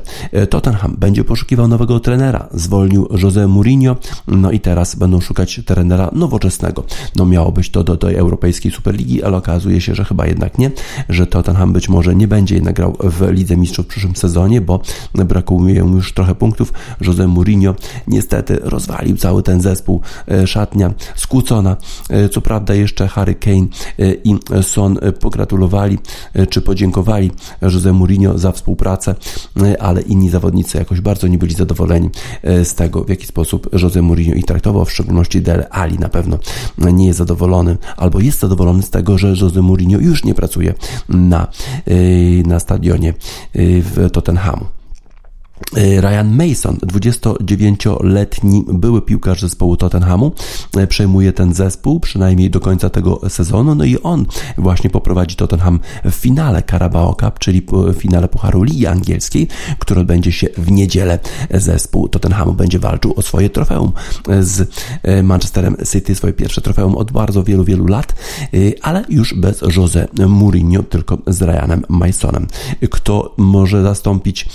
[0.49, 3.95] Tottenham będzie poszukiwał nowego trenera, zwolnił Jose Mourinho,
[4.27, 6.83] no i teraz będą szukać trenera nowoczesnego.
[7.15, 10.71] No miało być to do tej europejskiej Superligi, ale okazuje się, że chyba jednak nie,
[11.09, 14.79] że Tottenham być może nie będzie jednak grał w Lidze Mistrzów w przyszłym sezonie, bo
[15.13, 16.73] brakuje mu już trochę punktów.
[17.01, 17.75] Jose Mourinho
[18.07, 21.77] niestety rozwalił cały ten zespół, e, szatnia skłócona.
[22.09, 23.67] E, co prawda jeszcze Harry Kane
[23.99, 25.97] e, i Son pogratulowali
[26.49, 29.15] czy podziękowali Jose Mourinho za współpracę,
[29.79, 32.09] ale inni zawodnicy jakoś bardzo nie byli zadowoleni
[32.43, 36.37] z tego, w jaki sposób Jose Mourinho ich traktował, w szczególności Dele Ali na pewno
[36.77, 40.73] nie jest zadowolony, albo jest zadowolony z tego, że Jose Mourinho już nie pracuje
[41.09, 41.47] na,
[41.87, 43.09] y, na stadionie
[43.55, 44.74] y, w Tottenhamu.
[45.75, 50.31] E, Ryan Mason, 29-letni były piłkarz zespołu Tottenhamu,
[50.77, 54.25] e, przejmuje ten zespół przynajmniej do końca tego sezonu, no i on
[54.57, 59.47] właśnie poprowadzi Tottenham w finale Carabao Cup, czyli w finale Pucharu Ligi Angielskiej,
[59.79, 61.19] który odbędzie się w niedzielę.
[61.53, 63.91] Zespół Tottenhamu będzie walczył o swoje trofeum
[64.39, 64.71] z
[65.03, 68.15] e, Manchesterem City, swoje pierwsze trofeum od bardzo wielu, wielu lat,
[68.81, 72.47] ale już bez Jose Mourinho, tylko z Ryanem Masonem.
[72.91, 74.45] Kto może zastąpić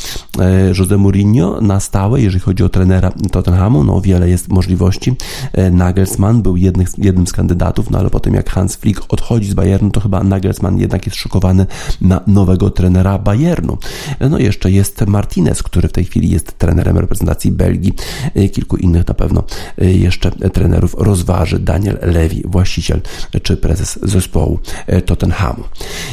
[0.78, 5.16] Jose Jose Mourinho na stałe, jeżeli chodzi o trenera Tottenhamu, no wiele jest możliwości.
[5.52, 9.54] E, Nagelsmann był jednym, jednym z kandydatów, no ale potem jak Hans Flick odchodzi z
[9.54, 11.66] Bayernu, to chyba Nagelsmann jednak jest szokowany
[12.00, 13.78] na nowego trenera Bayernu.
[14.18, 17.92] E, no jeszcze jest Martinez, który w tej chwili jest trenerem reprezentacji Belgii.
[18.34, 19.42] E, kilku innych na pewno
[19.78, 23.00] jeszcze trenerów rozważy Daniel Levy, właściciel
[23.42, 24.58] czy prezes zespołu
[25.06, 25.64] Tottenhamu.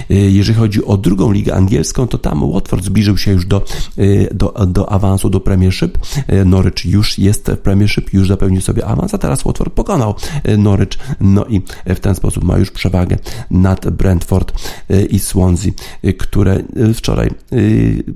[0.10, 3.66] Jeżeli chodzi o drugą ligę angielską, to tam Watford zbliżył się już do,
[4.34, 5.98] do, do awansu do Premiership.
[6.28, 10.58] E, Norwich już jest w Premiership, już zapewnił sobie awans, a teraz Watford pokonał e,
[10.58, 13.18] Norwich, no i w ten sposób ma już przewagę
[13.52, 14.54] nad Brentford
[14.90, 15.72] e, i Swansea,
[16.18, 17.30] które wczoraj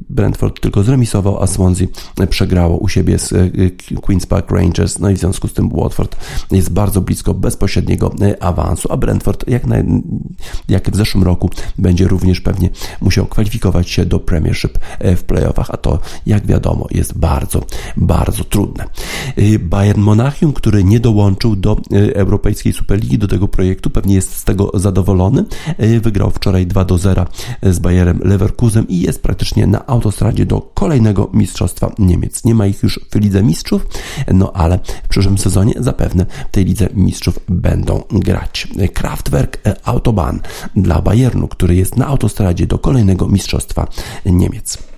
[0.10, 1.88] Brentford tylko zremisował, a Swansea
[2.30, 3.34] przegrało u siebie z
[3.94, 6.16] Queen's Park Rangers, no i w związku z tym Watford
[6.52, 9.76] jest bardzo blisko bezpośredniego awansu, a Brentford jak, na,
[10.70, 12.70] jak w zeszłym roku będzie również pewnie
[13.02, 17.62] musiał kwalifikować się do Premiership w playoffach, a to jak jak wiadomo, jest bardzo,
[17.98, 18.86] bardzo trudne.
[19.60, 21.78] Bayern Monachium, który nie dołączył do
[22.14, 25.46] Europejskiej Superligi, do tego projektu, pewnie jest z tego zadowolony.
[26.02, 27.26] Wygrał wczoraj 2 do 0
[27.64, 32.44] z Bayerem Leverkusen i jest praktycznie na autostradzie do kolejnego mistrzostwa Niemiec.
[32.44, 33.88] Nie ma ich już w Lidze Mistrzów,
[34.34, 38.68] no ale w przyszłym sezonie zapewne w tej Lidze Mistrzów będą grać.
[38.94, 40.38] Kraftwerk Autobahn
[40.76, 43.88] dla Bayernu, który jest na autostradzie do kolejnego mistrzostwa
[44.26, 44.91] Niemiec.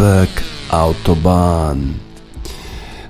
[0.00, 1.78] Kraftwerk Autobahn.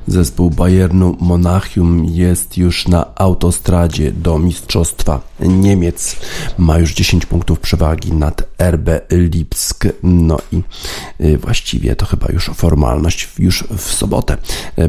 [0.07, 6.17] Zespół Bayernu Monachium jest już na autostradzie do Mistrzostwa Niemiec.
[6.59, 9.85] Ma już 10 punktów przewagi nad RB Lipsk.
[10.03, 10.63] No i
[11.21, 13.29] y, właściwie to chyba już formalność.
[13.39, 14.37] Już w sobotę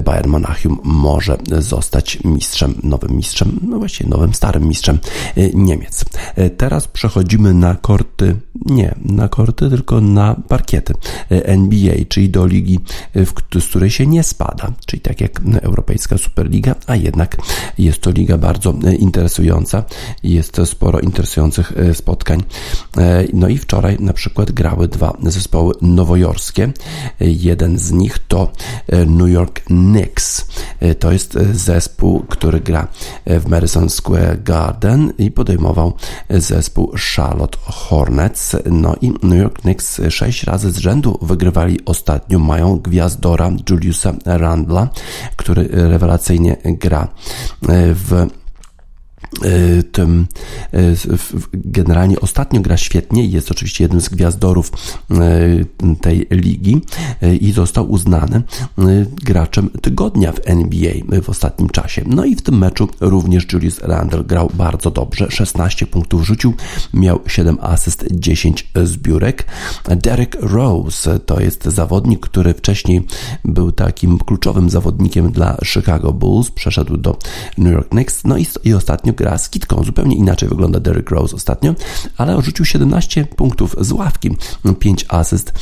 [0.05, 4.99] Bayern Monachium może zostać mistrzem, nowym mistrzem, no właściwie nowym starym mistrzem
[5.37, 6.05] y, Niemiec.
[6.37, 10.93] Y, teraz przechodzimy na korty, nie na korty, tylko na parkiety
[11.29, 12.79] NBA, czyli do ligi,
[13.59, 17.37] z której się nie spada, czyli tak jak Europejska Superliga, a jednak
[17.77, 19.83] jest to liga bardzo interesująca.
[20.23, 22.43] Jest sporo interesujących spotkań.
[23.33, 26.71] No i wczoraj na przykład grały dwa zespoły nowojorskie.
[27.19, 28.51] Jeden z nich to
[28.87, 30.45] e, New York Knicks.
[30.79, 32.87] E, to jest e, zespół, który gra
[33.25, 35.93] w Madison Square Garden i podejmował
[36.29, 38.55] zespół Charlotte Hornets.
[38.71, 42.39] No i New York Knicks sześć razy z rzędu wygrywali ostatnio.
[42.39, 44.89] Mają gwiazdora Juliusa Randla,
[45.35, 47.07] który rewelacyjnie gra
[47.93, 48.27] w
[49.91, 50.27] tym
[50.73, 50.95] y,
[51.53, 54.71] generalnie ostatnio gra świetnie jest oczywiście jednym z gwiazdorów
[55.11, 56.81] y, tej ligi
[57.41, 58.43] i został uznany
[59.23, 62.03] graczem tygodnia w NBA w ostatnim czasie.
[62.05, 66.53] No i w tym meczu również Julius Randle grał bardzo dobrze, 16 punktów rzucił,
[66.93, 69.45] miał 7 asyst, 10 zbiórek.
[69.95, 73.07] Derek Rose to jest zawodnik, który wcześniej
[73.45, 77.17] był takim kluczowym zawodnikiem dla Chicago Bulls, przeszedł do
[77.57, 79.83] New York Knicks, no i, i ostatnio gra z kitką.
[79.83, 81.75] Zupełnie inaczej wygląda Derrick Rose ostatnio,
[82.17, 84.37] ale odrzucił 17 punktów z ławki,
[84.79, 85.53] 5 asyst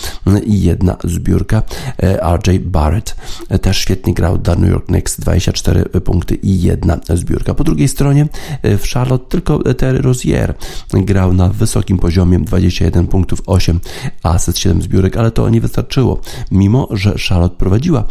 [0.46, 1.64] i jedna zbiórka.
[2.04, 3.16] E, RJ Barrett
[3.50, 7.54] e, też świetnie grał dla New York Knicks, 24 punkty i jedna zbiórka.
[7.54, 8.28] Po drugiej stronie
[8.62, 10.54] e, w Charlotte tylko Terry Rozier
[10.94, 13.80] grał na wysokim poziomie, 21 punktów, 8
[14.24, 16.22] asyst, 7 zbiórek, ale to nie wystarczyło.
[16.52, 18.04] Mimo, że Charlotte prowadziła,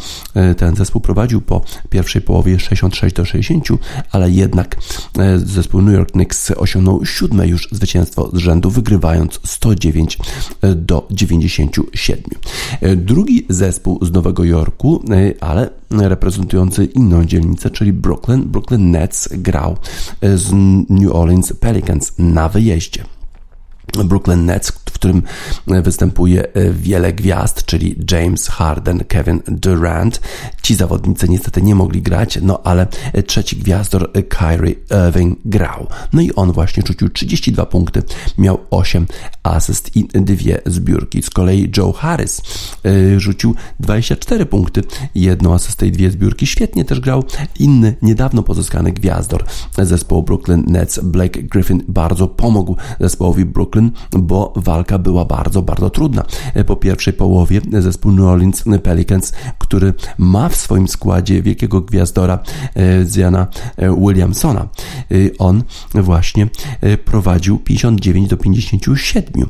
[0.57, 3.69] ten zespół prowadził po pierwszej połowie 66 do 60,
[4.13, 4.77] ale jednak
[5.45, 10.19] zespół New York Knicks osiągnął siódme już zwycięstwo z rzędu, wygrywając 109
[10.77, 12.25] do 97.
[12.97, 15.03] Drugi zespół z Nowego Jorku,
[15.41, 19.77] ale reprezentujący inną dzielnicę, czyli Brooklyn, Brooklyn Nets grał
[20.35, 20.53] z
[20.91, 23.05] New Orleans Pelicans na wyjeździe.
[24.05, 25.23] Brooklyn Nets, którym
[25.67, 30.21] występuje e, wiele gwiazd, czyli James Harden, Kevin Durant.
[30.63, 32.87] Ci zawodnicy niestety nie mogli grać, no ale
[33.27, 34.75] trzeci gwiazdor e, Kyrie
[35.09, 35.87] Irving grał.
[36.13, 38.03] No i on właśnie rzucił 32 punkty,
[38.39, 39.07] miał 8
[39.43, 41.23] asyst i dwie zbiórki.
[41.23, 42.43] Z kolei Joe Harris
[42.85, 44.83] e, rzucił 24 punkty,
[45.15, 46.47] jedną asystę i dwie zbiórki.
[46.47, 47.25] Świetnie też grał
[47.59, 49.45] inny, niedawno pozyskany gwiazdor
[49.77, 56.25] zespołu Brooklyn Nets, Blake Griffin, bardzo pomógł zespołowi Brooklyn, bo walka była bardzo, bardzo trudna.
[56.67, 62.39] Po pierwszej połowie zespół New Orleans Pelicans, który ma w swoim składzie wielkiego gwiazdora
[62.77, 64.61] e, Ziana e, Williamsona.
[64.61, 65.63] E, on
[65.95, 66.49] właśnie
[67.05, 69.47] prowadził 59 do 57.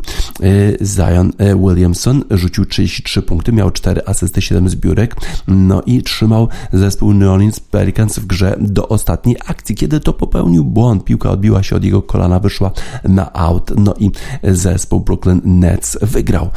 [0.83, 1.33] Zion
[1.67, 5.17] Williamson rzucił 33 punkty, miał 4 asysty, 7 zbiórek,
[5.49, 9.75] no i trzymał zespół New Orleans Pelicans w grze do ostatniej akcji.
[9.75, 12.71] Kiedy to popełnił błąd, piłka odbiła się od jego kolana, wyszła
[13.05, 14.11] na out, no i
[14.43, 16.51] zespół Brooklyn Nets wygrał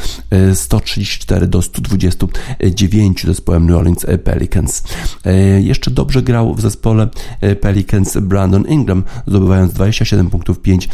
[0.53, 4.84] 134 e, do 129 zespołem New Orleans Pelicans.
[5.26, 7.09] E, jeszcze dobrze grał w zespole
[7.41, 10.89] e, Pelicans Brandon Ingram, zdobywając 27 punktów, 5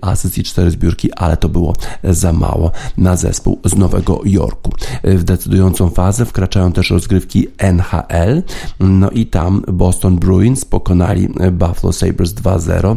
[0.00, 4.70] asyst i 4 zbiórki, ale to było za mało na zespół z Nowego Jorku.
[5.04, 8.42] W decydującą fazę wkraczają też rozgrywki NHL,
[8.80, 12.96] no i tam Boston Bruins pokonali Buffalo Sabres 2-0,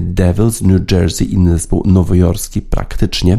[0.00, 3.38] Devils New Jersey, inny zespół nowojorski praktycznie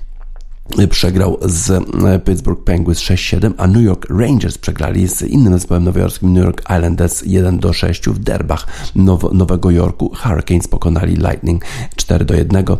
[0.89, 6.33] przegrał z e, Pittsburgh Penguins 6-7, a New York Rangers przegrali z innym zespołem nowojorskim
[6.33, 10.11] New York Islanders 1-6 w derbach Now Nowego Jorku.
[10.15, 11.65] Hurricanes pokonali Lightning
[11.95, 12.77] 4-1,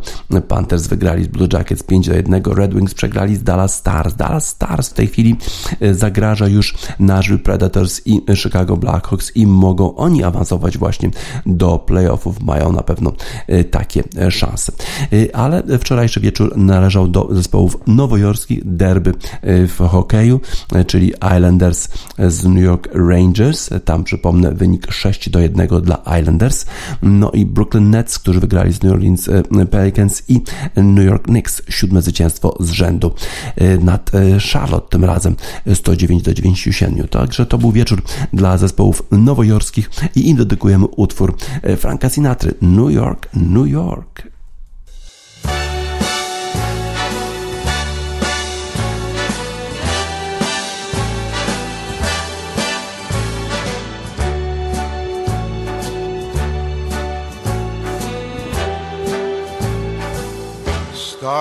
[0.47, 4.15] Panthers wygrali z Blue Jackets 5-1, Red Wings przegrali z Dallas Stars.
[4.15, 5.35] Dallas Stars w tej chwili
[5.79, 11.09] e, zagraża już Nashville Predators i Chicago Blackhawks i mogą oni awansować właśnie
[11.45, 12.41] do playoffów.
[12.43, 13.13] Mają na pewno
[13.47, 14.71] e, takie szanse.
[15.33, 20.41] Ale wczorajszy wieczór należał do zespołów nowojorski derby e, w hokeju,
[20.73, 21.87] e, czyli Islanders
[22.27, 23.69] z New York Rangers.
[23.85, 26.65] Tam przypomnę wynik 6 do 1 dla Islanders.
[27.01, 30.41] No i Brooklyn Nets, którzy wygrali z New Orleans e, Pelicans i
[30.75, 31.61] New York Knicks.
[31.69, 33.11] Siódme zwycięstwo z rzędu
[33.79, 34.11] nad
[34.53, 35.35] Charlotte tym razem
[35.73, 37.07] 109 do 97.
[37.07, 38.01] Także to był wieczór
[38.33, 41.35] dla zespołów nowojorskich i im dedykujemy utwór
[41.77, 44.30] Franka Sinatry New York, New York.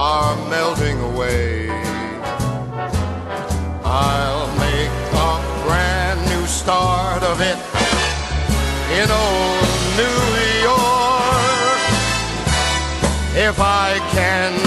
[0.00, 1.68] are melting away.
[3.82, 4.94] I'll make
[5.28, 5.34] a
[5.66, 7.58] brand new start of it
[8.98, 9.68] in old
[9.98, 10.22] New
[10.70, 11.80] York
[13.48, 14.57] if I can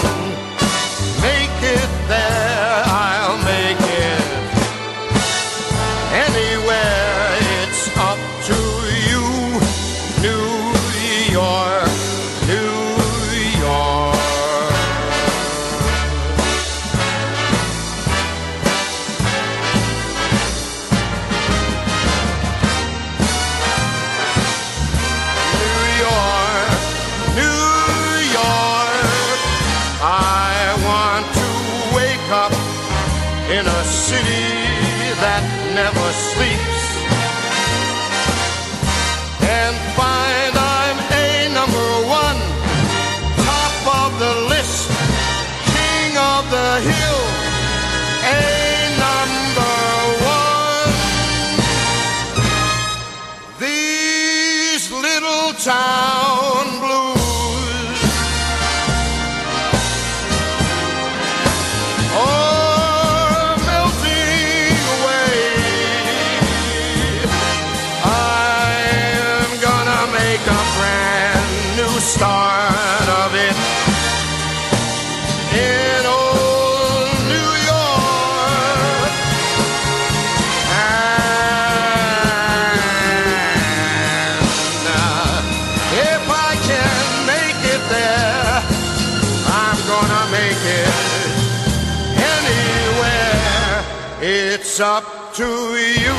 [94.82, 96.18] up to you,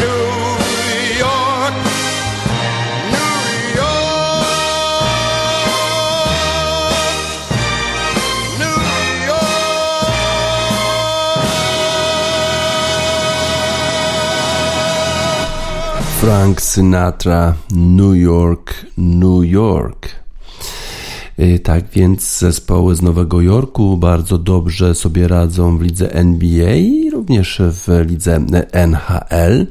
[0.00, 0.30] New
[1.18, 1.74] York.
[16.20, 20.19] Frank Sinatra, New York, New York.
[21.40, 27.10] Y, Tak więc zespoły z Nowego Jorku bardzo dobrze sobie radzą w lidze NBA i
[27.10, 28.40] również w lidze
[28.72, 29.66] NHL,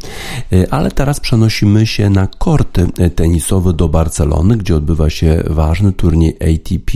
[0.54, 6.38] Y, ale teraz przenosimy się na korty tenisowe do Barcelony, gdzie odbywa się ważny turniej
[6.42, 6.92] ATP.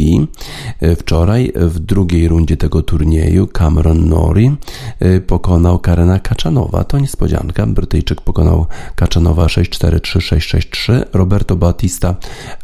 [0.83, 4.55] Y, Wczoraj w drugiej rundzie tego turnieju Cameron Norrie
[5.01, 6.83] y, pokonał Karena Kaczanowa.
[6.83, 7.65] To niespodzianka.
[7.67, 8.65] Brytyjczyk pokonał
[8.95, 11.03] Kaczanowa 6-4, 3-6, 6-3.
[11.13, 12.15] Roberto Bautista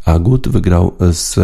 [0.05, 1.39] Agut wygrał z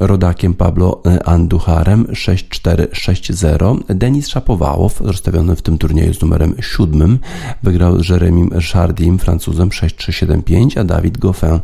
[0.00, 3.78] rodakiem Pablo Andujarem 6-4, 6-0.
[3.88, 7.18] Denis Szapowałow, rozstawiony w tym turnieju z numerem 7,
[7.62, 11.60] wygrał z Jeremim Chardim, Francuzem 6-3, 7-5, a Dawid Goffin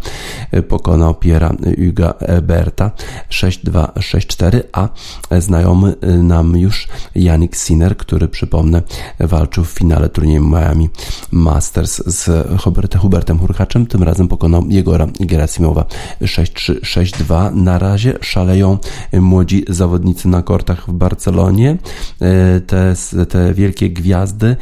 [0.68, 1.52] pokonał Piera
[1.86, 2.90] Huga Berta
[3.30, 4.88] 6-2, 6-4, a
[5.40, 8.82] znajomy nam już Yannick Sinner, który przypomnę
[9.20, 10.90] walczył w finale turnieju Miami
[11.30, 15.84] Masters z Hubertem, Hubertem Hurkaczem, tym razem pokonał Jegora Gerasimowa
[16.20, 17.54] 6-3, 6-2.
[17.54, 18.78] Na razie szaleją
[19.12, 21.76] młodzi zawodnicy na kortach w Barcelonie.
[22.66, 22.94] Te,
[23.28, 24.56] te wielkie gwiazdy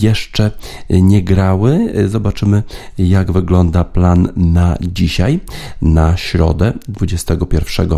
[0.00, 0.50] jeszcze
[0.90, 1.92] nie grały.
[2.08, 2.62] Zobaczymy,
[2.98, 5.40] jak wygląda plan na dzisiaj,
[5.82, 7.88] na środę 21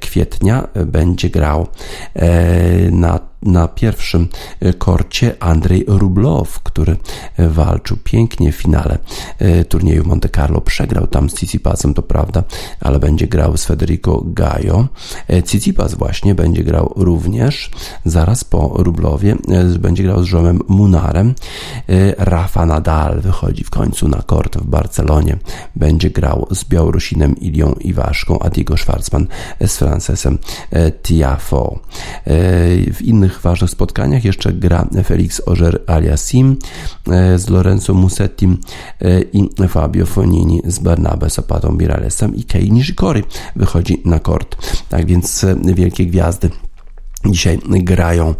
[0.00, 0.68] kwietnia.
[0.86, 1.66] Będzie grał
[2.92, 4.28] na na pierwszym
[4.78, 6.96] korcie Andrzej Rublow, który
[7.38, 8.98] walczył pięknie w finale
[9.68, 10.60] turnieju Monte Carlo.
[10.60, 12.42] Przegrał tam z Tsitsipasem, to prawda,
[12.80, 14.86] ale będzie grał z Federico Gaio.
[15.44, 17.70] Tsitsipas właśnie będzie grał również
[18.04, 19.36] zaraz po Rublowie.
[19.78, 21.34] Będzie grał z Jomem Munarem.
[22.18, 25.36] Rafa Nadal wychodzi w końcu na kort w Barcelonie.
[25.76, 29.26] Będzie grał z Białorusinem Ilią Iwaszką, a Diego Schwarzman
[29.66, 30.38] z Francesem
[31.02, 31.78] Tiafo.
[32.92, 36.56] W innych ważnych spotkaniach jeszcze gra Felix Oger Aliasim
[37.36, 38.58] z Lorenzo Musettim
[39.32, 43.22] i Fabio Fonini z Barnabé Zapatą Biralesem i Kei Nishikori
[43.56, 44.56] wychodzi na kort.
[44.88, 46.50] Tak więc wielkie gwiazdy
[47.26, 48.34] dzisiaj grają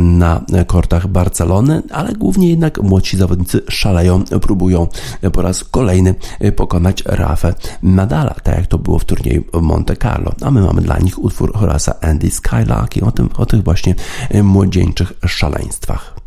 [0.00, 4.86] na kortach Barcelony, ale głównie jednak młodsi zawodnicy szaleją, próbują
[5.32, 6.14] po raz kolejny
[6.56, 10.32] pokonać Rafę Nadala, tak jak to było w turnieju Monte Carlo.
[10.42, 13.94] A my mamy dla nich utwór Horasa Andy Skylarki o, tym, o tych właśnie
[14.42, 16.17] młodzieńczych szaleństwach.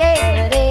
[0.00, 0.67] Andy,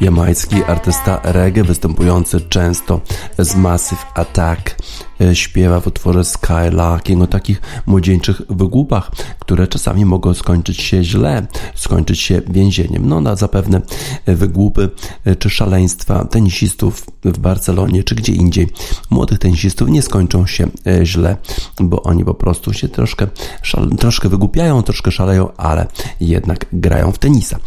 [0.00, 3.00] jamański artysta reggae występujący często
[3.38, 4.76] z Massive Attack.
[5.20, 11.46] E, śpiewa w utworze Skylarking o takich młodzieńczych wygłupach, które czasami mogą skończyć się źle,
[11.88, 13.08] skończyć się więzieniem.
[13.08, 13.80] No na zapewne
[14.26, 14.90] wygłupy
[15.24, 18.68] e, czy szaleństwa tenisistów w Barcelonie czy gdzie indziej,
[19.10, 21.36] młodych tenisistów nie skończą się e, źle,
[21.80, 23.26] bo oni po prostu się troszkę,
[23.62, 25.86] szale, troszkę wygłupiają, troszkę szaleją, ale
[26.20, 27.58] jednak grają w tenisa.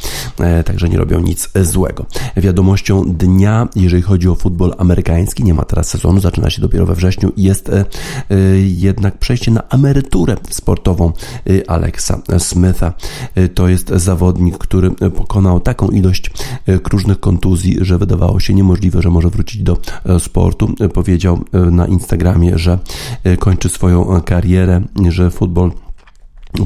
[0.65, 2.05] Także nie robią nic złego.
[2.37, 6.95] Wiadomością dnia, jeżeli chodzi o futbol amerykański, nie ma teraz sezonu, zaczyna się dopiero we
[6.95, 7.85] wrześniu jest e,
[8.29, 12.93] e, jednak przejście na emeryturę sportową e, Alexa Smitha.
[13.55, 16.31] To jest zawodnik, który pokonał taką ilość
[16.91, 19.77] różnych kontuzji, że wydawało się niemożliwe, że może wrócić do
[20.19, 20.69] sportu.
[20.93, 21.39] Powiedział
[21.71, 22.79] na Instagramie, że
[23.39, 25.71] kończy swoją karierę, że futbol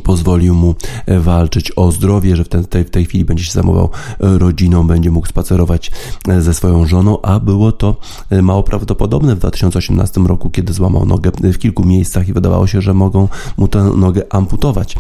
[0.03, 0.75] pozwolił mu
[1.05, 4.88] e, walczyć o zdrowie, że w, tej, w tej chwili będzie się zajmował e, rodziną,
[4.88, 5.91] będzie mógł spacerować
[6.27, 7.95] e, ze swoją żoną, a było to
[8.41, 12.93] mało prawdopodobne w 2018 roku, kiedy złamał nogę w kilku miejscach i wydawało się, że
[12.93, 13.27] mogą
[13.57, 14.95] mu tę nogę amputować,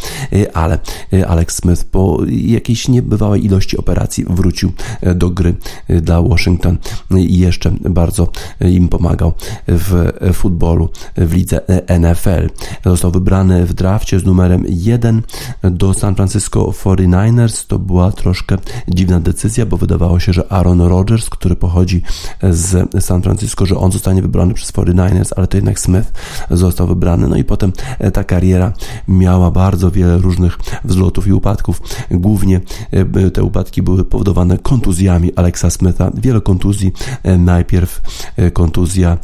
[0.53, 0.79] ale
[1.27, 4.71] Alex Smith po jakiejś niebywałej ilości operacji wrócił
[5.15, 5.55] do gry
[5.89, 6.77] dla Washington
[7.17, 8.27] i jeszcze bardzo
[8.61, 9.33] im pomagał
[9.67, 11.61] w futbolu w lidze
[11.99, 12.49] NFL.
[12.85, 15.21] Został wybrany w drafcie z numerem 1
[15.63, 17.67] do San Francisco 49ers.
[17.67, 18.57] To była troszkę
[18.87, 22.01] dziwna decyzja, bo wydawało się, że Aaron Rodgers, który pochodzi
[22.49, 26.11] z San Francisco, że on zostanie wybrany przez 49ers, ale to jednak Smith
[26.51, 27.27] został wybrany.
[27.27, 27.71] No i potem
[28.13, 28.73] ta kariera
[29.07, 31.81] miała bardzo wiele różnych wzlotów i upadków.
[32.11, 32.61] Głównie
[32.91, 36.11] e, te upadki były powodowane kontuzjami Alexa Smitha.
[36.13, 36.93] Wiele kontuzji.
[37.23, 38.01] E, najpierw
[38.37, 39.17] e, kontuzja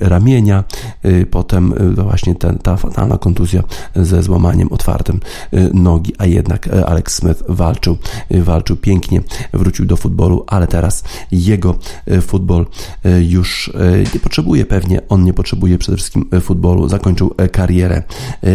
[0.00, 0.64] ramienia,
[1.30, 3.62] potem właśnie ta, ta fatalna kontuzja
[3.96, 5.20] ze złamaniem otwartym
[5.54, 7.96] y, nogi, a jednak y, Alex Smith walczył,
[8.34, 9.20] y, walczył pięknie,
[9.52, 11.74] wrócił do futbolu, ale teraz jego
[12.22, 12.66] futbol
[13.28, 13.72] już
[14.14, 18.02] nie potrzebuje pewnie, on nie potrzebuje przede wszystkim futbolu, zakończył karierę,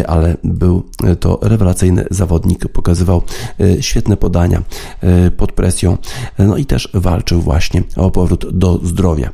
[0.07, 0.83] ale był
[1.19, 3.21] to rewelacyjny zawodnik, pokazywał
[3.79, 4.63] świetne podania
[5.37, 5.97] pod presją,
[6.39, 9.29] no i też walczył właśnie o powrót do zdrowia.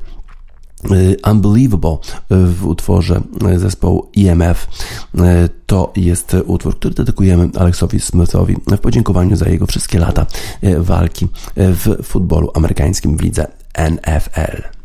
[0.92, 1.98] Y, Unbelievable
[2.32, 3.22] y, w utworze
[3.56, 4.68] y, zespołu EMF.
[5.66, 10.26] To jest utwór, który dedykujemy Alexowi Smithowi w podziękowaniu za jego wszystkie lata
[10.78, 14.81] walki w futbolu amerykańskim w lidze NFL.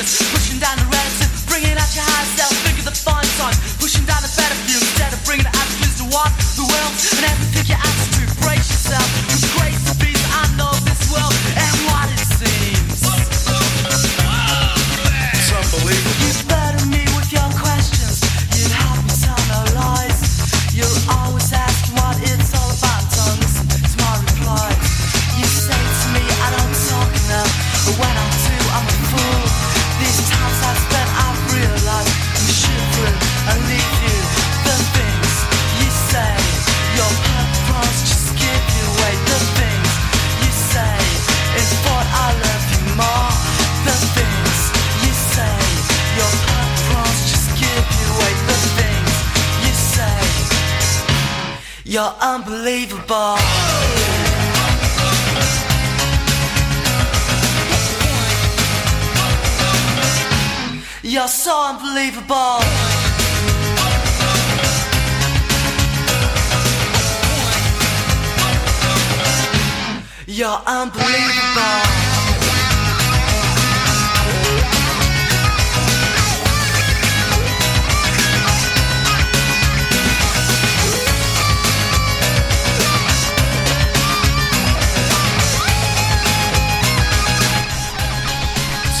[0.00, 2.49] Pushing down the relative, bringing out your high self,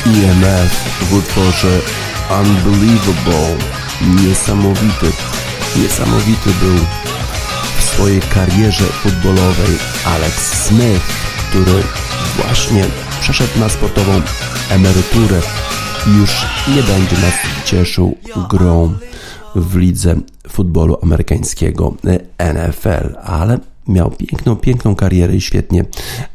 [0.06, 1.80] IMF w utworze
[2.40, 3.56] Unbelievable.
[4.00, 5.12] Niesamowity.
[5.76, 6.78] Niesamowity był
[7.78, 11.19] w swojej karierze futbolowej Alex Smith,
[11.50, 11.82] który
[12.36, 12.84] właśnie
[13.20, 14.12] przeszedł na sportową
[14.70, 15.40] emeryturę
[16.18, 16.30] już
[16.68, 17.34] nie będzie nas
[17.64, 18.16] cieszył
[18.50, 18.94] grą
[19.54, 20.14] w lidze
[20.48, 21.94] futbolu amerykańskiego
[22.38, 23.58] NFL, ale
[23.90, 25.84] miał piękną, piękną karierę i świetnie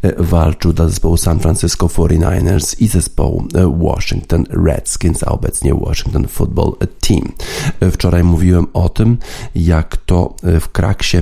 [0.01, 6.27] e, walczył dla zespołu San Francisco 49ers i zespołu e, Washington Redskins, a obecnie Washington
[6.27, 6.73] Football
[7.07, 7.31] Team.
[7.79, 9.17] E, Wczoraj mówiłem o tym,
[9.55, 11.17] jak to w kraksie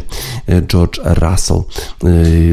[0.68, 1.62] George Russell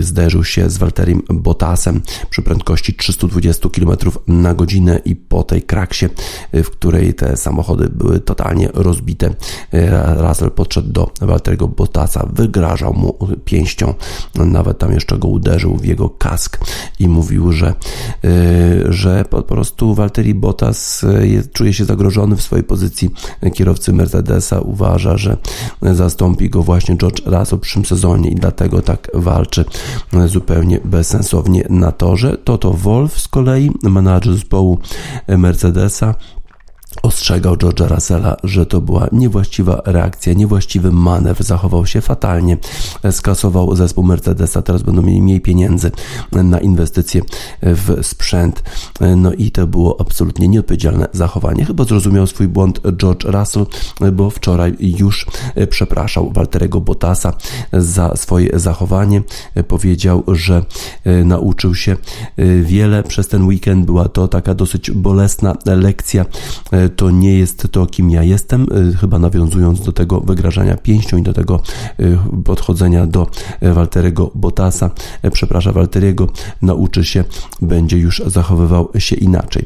[0.01, 2.01] zderzył się z Walterim Bottasem
[2.31, 6.07] przy prędkości 320 km na godzinę i po tej kraksie,
[6.53, 9.35] w której te samochody były totalnie rozbite,
[10.17, 13.19] Russell podszedł do Walteriego Bottasa, wygrażał mu
[13.71, 13.95] pięścią,
[14.35, 16.59] nawet tam jeszcze go uderzył w jego kask
[16.99, 17.75] i mówił, że,
[18.89, 21.07] że po prostu Walteri Bottas
[21.53, 23.11] czuje się zagrożony w swojej pozycji.
[23.55, 25.37] Kierowcy Mercedesa, uważa, że
[25.83, 29.65] zastąpi go właśnie George Russell w przyszłym sezonie i dlatego tak walczy.
[30.27, 32.37] Zupełnie bezsensownie na torze.
[32.45, 34.79] Toto Wolf z kolei, menadżer zespołu
[35.29, 36.15] Mercedesa,
[37.03, 42.57] ostrzegał George'a Russella, że to była niewłaściwa reakcja, niewłaściwy manewr, zachował się fatalnie,
[43.11, 45.91] skasował zespół Mercedesa, teraz będą mieli mniej pieniędzy
[46.33, 47.23] na inwestycje
[47.63, 48.63] w sprzęt,
[49.17, 51.65] no i to było absolutnie nieodpowiedzialne zachowanie.
[51.65, 53.67] Chyba zrozumiał swój błąd George Russell,
[54.13, 55.27] bo wczoraj już
[55.71, 57.33] przepraszał Walterego Bottasa
[57.73, 59.23] za swoje zachowanie,
[59.69, 60.65] powiedział, że
[61.25, 61.97] nauczył się
[62.63, 66.25] wiele przez ten weekend, była to taka dosyć bolesna lekcja,
[66.97, 68.67] to nie jest to, kim ja jestem,
[69.01, 71.61] chyba nawiązując do tego wygrażania pięścią i do tego
[72.45, 73.27] podchodzenia do
[73.63, 74.91] Walterego Bottasa.
[75.33, 76.29] Przepraszam Walteriego,
[76.63, 77.25] nauczy się,
[77.63, 79.65] będzie już zachowywał się inaczej.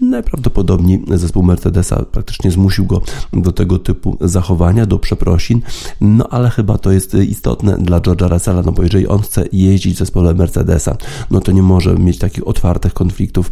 [0.00, 3.02] Najprawdopodobniej zespół Mercedesa praktycznie zmusił go
[3.32, 5.60] do tego typu zachowania, do przeprosin,
[6.00, 9.94] no ale chyba to jest istotne dla George'a Russella, no bo jeżeli on chce jeździć
[9.94, 10.96] w zespole Mercedesa,
[11.30, 13.50] no to nie może mieć takich otwartych konfliktów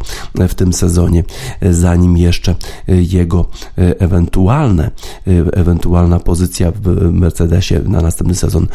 [0.48, 1.24] w tym sezonie,
[1.70, 2.54] zanim jeszcze jeszcze
[2.88, 4.90] jego ewentualne,
[5.52, 8.66] ewentualna pozycja w Mercedesie na następny sezon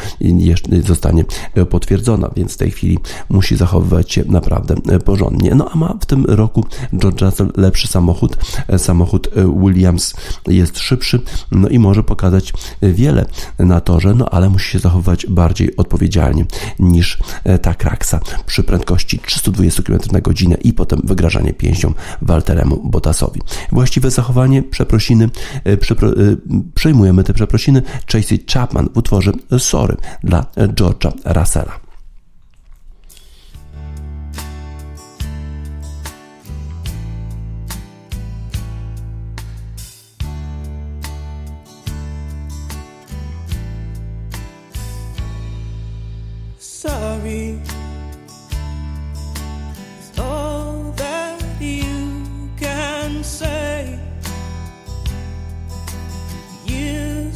[0.88, 1.26] zostanie
[1.70, 3.00] potwierdzona, więc w tej chwili
[3.30, 5.56] musi zachowywać się naprawdę porządnie.
[5.56, 6.66] No a ma w tym roku
[6.98, 8.38] George Russell lepszy samochód.
[8.78, 9.30] Samochód
[9.64, 10.14] Williams
[10.48, 13.26] jest szybszy, no i może pokazać wiele
[13.60, 16.46] na torze, no ale musi się zachowywać bardziej odpowiedzialnie
[16.80, 17.18] niż
[17.62, 23.42] ta Kraksa przy prędkości 320 km na godzinę i potem wygrażanie pięścią Walteremu Bottasowi.
[23.72, 25.30] Właściwe zachowanie, przeprosiny,
[25.80, 26.10] przepro,
[26.76, 27.82] przejmujemy te przeprosiny.
[28.06, 31.85] Tracy Chapman w utworze Sorry dla George'a Russella.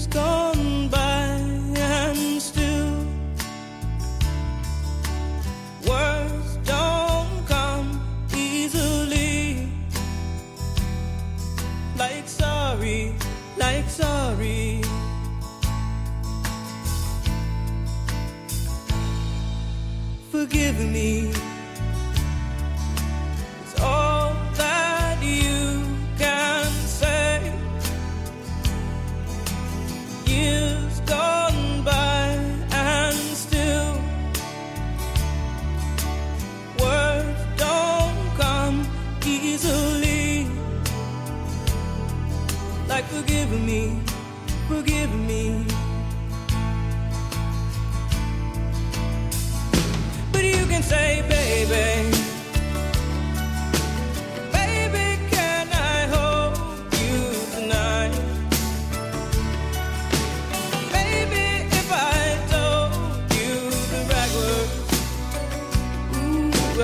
[0.10, 1.40] Gone by
[1.76, 3.06] and still
[5.88, 8.02] words don't come
[8.36, 9.72] easily.
[11.98, 13.14] Like sorry,
[13.58, 14.82] like sorry.
[20.46, 21.32] forgive me.
[23.62, 24.29] It's all
[43.10, 44.00] forgive me,
[44.68, 45.79] forgive me.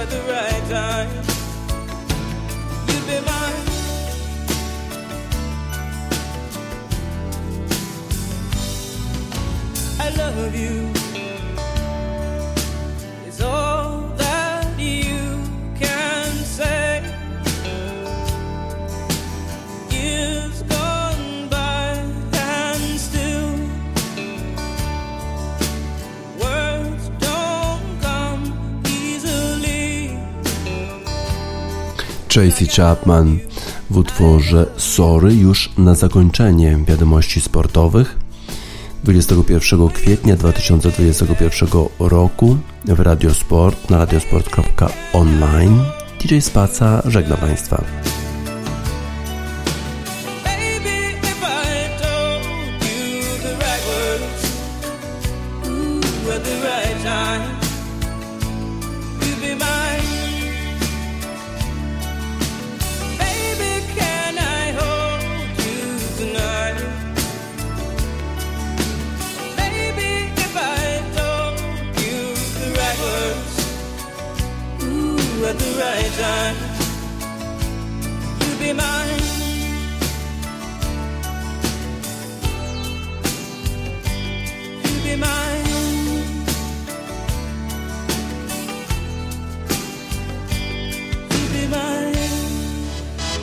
[0.10, 1.25] The right time,
[32.36, 33.40] Tracy Chapman
[33.90, 38.16] w utworze Sorry już na zakończenie wiadomości sportowych.
[39.04, 41.70] 21 kwietnia 2021
[42.00, 45.80] roku w Radiosport na radiosport.online
[46.22, 47.84] DJ Spaca żegna Państwa.